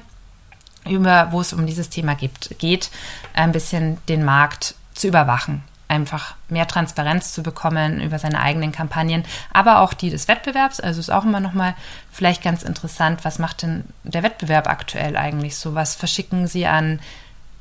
über, 0.89 1.29
wo 1.33 1.41
es 1.41 1.53
um 1.53 1.67
dieses 1.67 1.91
Thema 1.91 2.15
gibt, 2.15 2.59
geht, 2.59 2.91
ein 3.35 3.53
bisschen 3.53 3.99
den 4.09 4.25
Markt 4.25 4.75
zu 4.95 5.09
überwachen, 5.09 5.63
einfach 5.91 6.35
mehr 6.49 6.67
Transparenz 6.67 7.33
zu 7.33 7.43
bekommen 7.43 8.01
über 8.01 8.19
seine 8.19 8.41
eigenen 8.41 8.73
Kampagnen, 8.73 9.25
aber 9.53 9.81
auch 9.81 9.93
die 9.93 10.11
des 10.11 10.29
Wettbewerbs. 10.29 10.81
Also 10.81 11.01
ist 11.01 11.11
auch 11.11 11.25
immer 11.25 11.41
noch 11.41 11.53
mal 11.53 11.75
vielleicht 12.11 12.43
ganz 12.43 12.63
interessant, 12.63 13.25
was 13.25 13.39
macht 13.39 13.63
denn 13.63 13.85
der 14.05 14.23
Wettbewerb 14.23 14.69
aktuell 14.69 15.17
eigentlich 15.17 15.57
so? 15.57 15.75
Was 15.75 15.95
verschicken 15.97 16.47
sie 16.47 16.67
an 16.67 17.01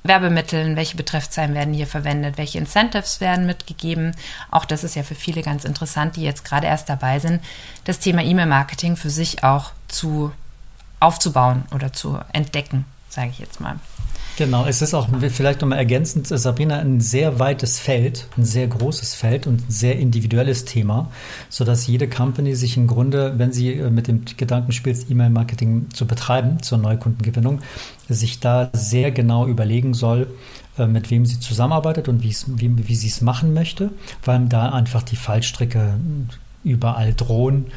Werbemitteln, 0.03 0.75
welche 0.75 0.95
Betreffzeilen 0.95 1.53
werden 1.53 1.73
hier 1.73 1.87
verwendet, 1.87 2.37
welche 2.37 2.57
Incentives 2.57 3.19
werden 3.19 3.45
mitgegeben. 3.45 4.15
Auch 4.49 4.63
das 4.63 4.85
ist 4.85 4.95
ja 4.95 5.03
für 5.03 5.15
viele 5.15 5.41
ganz 5.41 5.65
interessant, 5.65 6.15
die 6.15 6.23
jetzt 6.23 6.45
gerade 6.45 6.67
erst 6.67 6.87
dabei 6.87 7.19
sind, 7.19 7.43
das 7.83 7.99
Thema 7.99 8.23
E-Mail-Marketing 8.23 8.95
für 8.95 9.09
sich 9.09 9.43
auch 9.43 9.71
zu 9.89 10.31
aufzubauen 11.01 11.63
oder 11.73 11.91
zu 11.91 12.17
entdecken, 12.31 12.85
sage 13.09 13.29
ich 13.29 13.39
jetzt 13.39 13.59
mal. 13.59 13.75
Genau, 14.37 14.65
es 14.65 14.81
ist 14.81 14.93
auch 14.93 15.09
vielleicht 15.29 15.59
nochmal 15.61 15.79
ergänzend, 15.79 16.27
Sabrina, 16.27 16.77
ein 16.77 17.01
sehr 17.01 17.39
weites 17.39 17.77
Feld, 17.77 18.27
ein 18.37 18.45
sehr 18.45 18.67
großes 18.67 19.13
Feld 19.13 19.47
und 19.47 19.67
ein 19.67 19.71
sehr 19.71 19.99
individuelles 19.99 20.63
Thema, 20.63 21.11
sodass 21.49 21.87
jede 21.87 22.07
Company 22.07 22.55
sich 22.55 22.77
im 22.77 22.87
Grunde, 22.87 23.33
wenn 23.37 23.51
sie 23.51 23.73
äh, 23.73 23.89
mit 23.89 24.07
dem 24.07 24.23
Gedanken 24.37 24.71
spielt, 24.71 25.09
E-Mail-Marketing 25.09 25.87
zu 25.91 26.07
betreiben, 26.07 26.61
zur 26.63 26.77
Neukundengewinnung, 26.77 27.59
sich 28.07 28.39
da 28.39 28.69
sehr 28.73 29.11
genau 29.11 29.45
überlegen 29.45 29.93
soll, 29.93 30.27
äh, 30.77 30.87
mit 30.87 31.11
wem 31.11 31.25
sie 31.25 31.39
zusammenarbeitet 31.39 32.07
und 32.07 32.23
wie, 32.23 32.33
wie 32.87 32.95
sie 32.95 33.07
es 33.07 33.21
machen 33.21 33.53
möchte, 33.53 33.91
weil 34.23 34.45
da 34.45 34.69
einfach 34.69 35.03
die 35.03 35.17
Fallstricke 35.17 35.95
überall 36.63 37.13
drohen 37.13 37.67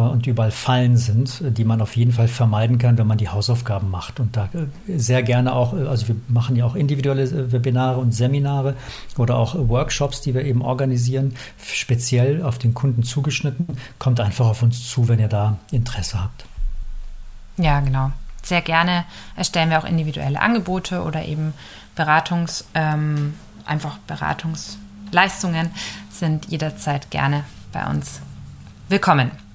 und 0.00 0.26
überall 0.26 0.50
Fallen 0.50 0.96
sind, 0.96 1.42
die 1.56 1.64
man 1.64 1.80
auf 1.80 1.96
jeden 1.96 2.12
Fall 2.12 2.28
vermeiden 2.28 2.78
kann, 2.78 2.98
wenn 2.98 3.06
man 3.06 3.18
die 3.18 3.28
Hausaufgaben 3.28 3.90
macht. 3.90 4.20
Und 4.20 4.36
da 4.36 4.48
äh, 4.54 4.98
sehr 4.98 5.22
gerne 5.22 5.54
auch, 5.54 5.74
äh, 5.74 5.86
also 5.86 6.08
wir 6.08 6.16
machen 6.28 6.56
ja 6.56 6.64
auch 6.64 6.74
individuelle 6.74 7.52
Webinare 7.52 7.98
und 7.98 8.12
Seminare 8.12 8.74
oder 9.16 9.36
auch 9.36 9.54
Workshops, 9.68 10.20
die 10.20 10.34
wir 10.34 10.44
eben 10.44 10.62
organisieren, 10.62 11.34
speziell 11.62 12.42
auf 12.42 12.58
den 12.58 12.74
Kunden 12.74 13.02
zugeschnitten. 13.02 13.66
Kommt 13.98 14.20
einfach 14.20 14.46
auf 14.46 14.62
uns 14.62 14.88
zu, 14.88 15.08
wenn 15.08 15.18
ihr 15.18 15.28
da 15.28 15.58
Interesse 15.70 16.22
habt. 16.22 16.44
Ja, 17.56 17.80
genau. 17.80 18.10
Sehr 18.42 18.62
gerne 18.62 19.04
erstellen 19.34 19.70
wir 19.70 19.78
auch 19.78 19.84
individuelle 19.84 20.40
Angebote 20.40 21.02
oder 21.02 21.24
eben 21.24 21.52
Beratungs, 21.96 22.64
ähm, 22.74 23.34
einfach 23.64 23.98
Beratungsleistungen 24.06 25.70
sind 26.10 26.46
jederzeit 26.46 27.10
gerne 27.10 27.44
bei 27.72 27.86
uns 27.86 28.20
willkommen. 28.88 29.45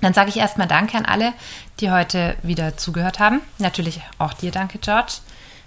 Dann 0.00 0.14
sage 0.14 0.30
ich 0.30 0.36
erstmal 0.36 0.68
Danke 0.68 0.98
an 0.98 1.04
alle, 1.04 1.32
die 1.80 1.90
heute 1.90 2.36
wieder 2.42 2.76
zugehört 2.76 3.18
haben. 3.18 3.40
Natürlich 3.58 4.00
auch 4.18 4.32
dir 4.32 4.50
danke, 4.50 4.78
George, 4.78 5.14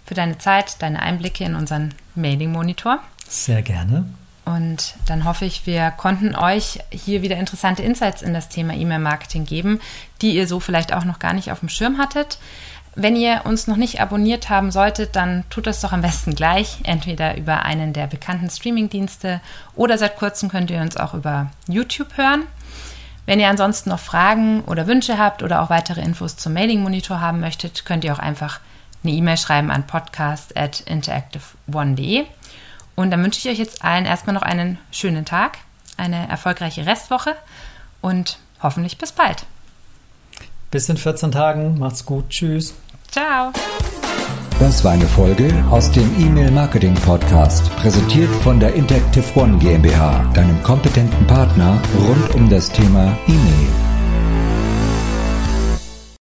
für 0.06 0.14
deine 0.14 0.38
Zeit, 0.38 0.82
deine 0.82 1.02
Einblicke 1.02 1.44
in 1.44 1.56
unseren 1.56 1.94
Mailing-Monitor. 2.16 3.00
Sehr 3.28 3.62
gerne. 3.62 4.06
Und 4.46 4.96
dann 5.06 5.26
hoffe 5.26 5.44
ich, 5.44 5.66
wir 5.66 5.92
konnten 5.92 6.34
euch 6.34 6.80
hier 6.90 7.22
wieder 7.22 7.36
interessante 7.36 7.84
Insights 7.84 8.22
in 8.22 8.34
das 8.34 8.48
Thema 8.48 8.74
E-Mail-Marketing 8.74 9.46
geben, 9.46 9.82
die 10.22 10.36
ihr 10.36 10.48
so 10.48 10.62
vielleicht 10.62 10.94
auch 10.94 11.04
noch 11.04 11.20
gar 11.20 11.34
nicht 11.34 11.52
auf 11.52 11.60
dem 11.60 11.68
Schirm 11.68 11.98
hattet. 11.98 12.38
Wenn 12.96 13.18
ihr 13.18 13.42
uns 13.44 13.68
noch 13.68 13.76
nicht 13.76 14.00
abonniert 14.00 14.50
haben 14.50 14.72
solltet, 14.72 15.16
dann 15.18 15.44
tut 15.50 15.68
das 15.68 15.82
doch 15.82 15.92
am 15.92 16.02
besten 16.02 16.34
gleich, 16.34 16.80
entweder 16.84 17.38
über 17.38 17.64
einen 17.64 17.92
der 17.92 18.08
bekannten 18.08 18.50
Streaming-Dienste 18.50 19.42
oder 19.76 19.98
seit 19.98 20.16
kurzem 20.16 20.50
könnt 20.50 20.72
ihr 20.72 20.82
uns 20.82 20.96
auch 20.96 21.14
über 21.14 21.52
YouTube 21.68 22.16
hören. 22.16 22.44
Wenn 23.28 23.40
ihr 23.42 23.50
ansonsten 23.50 23.92
noch 23.92 24.00
Fragen 24.00 24.62
oder 24.62 24.88
Wünsche 24.88 25.20
habt 25.20 25.44
oder 25.44 25.62
auch 25.62 25.70
weitere 25.70 26.02
Infos 26.02 26.38
zum 26.38 26.54
Mailing 26.54 26.82
Monitor 26.82 27.20
haben 27.20 27.42
möchtet, 27.42 27.84
könnt 27.86 28.06
ihr 28.06 28.14
auch 28.14 28.20
einfach 28.20 28.62
eine 29.04 29.12
E-Mail 29.12 29.38
schreiben 29.38 29.70
an 29.70 29.86
podcast@interactive1.de. 29.86 32.24
Und 32.96 33.12
dann 33.12 33.22
wünsche 33.24 33.40
ich 33.40 33.50
euch 33.54 33.60
jetzt 33.60 33.84
allen 33.84 34.06
erstmal 34.06 34.34
noch 34.34 34.44
einen 34.44 34.80
schönen 34.92 35.26
Tag, 35.26 35.58
eine 35.98 36.30
erfolgreiche 36.30 36.86
Restwoche 36.86 37.36
und 38.02 38.40
hoffentlich 38.64 38.98
bis 38.98 39.12
bald. 39.12 39.46
Bis 40.72 40.88
in 40.88 40.96
14 40.98 41.32
Tagen. 41.32 41.78
Macht's 41.78 42.06
gut. 42.06 42.30
Tschüss. 42.30 42.76
Ciao. 43.12 43.52
Das 44.60 44.84
war 44.84 44.94
eine 44.94 45.06
Folge 45.06 45.54
aus 45.70 45.92
dem 45.92 46.10
E-Mail 46.20 46.50
Marketing 46.50 46.96
Podcast, 46.96 47.70
präsentiert 47.76 48.34
von 48.38 48.60
der 48.60 48.74
Interactive 48.74 49.24
One 49.36 49.60
GmbH, 49.60 50.24
deinem 50.34 50.62
kompetenten 50.64 51.28
Partner 51.28 51.80
rund 52.08 52.34
um 52.34 52.50
das 52.50 52.72
Thema 52.72 53.16
E-Mail. 53.28 53.87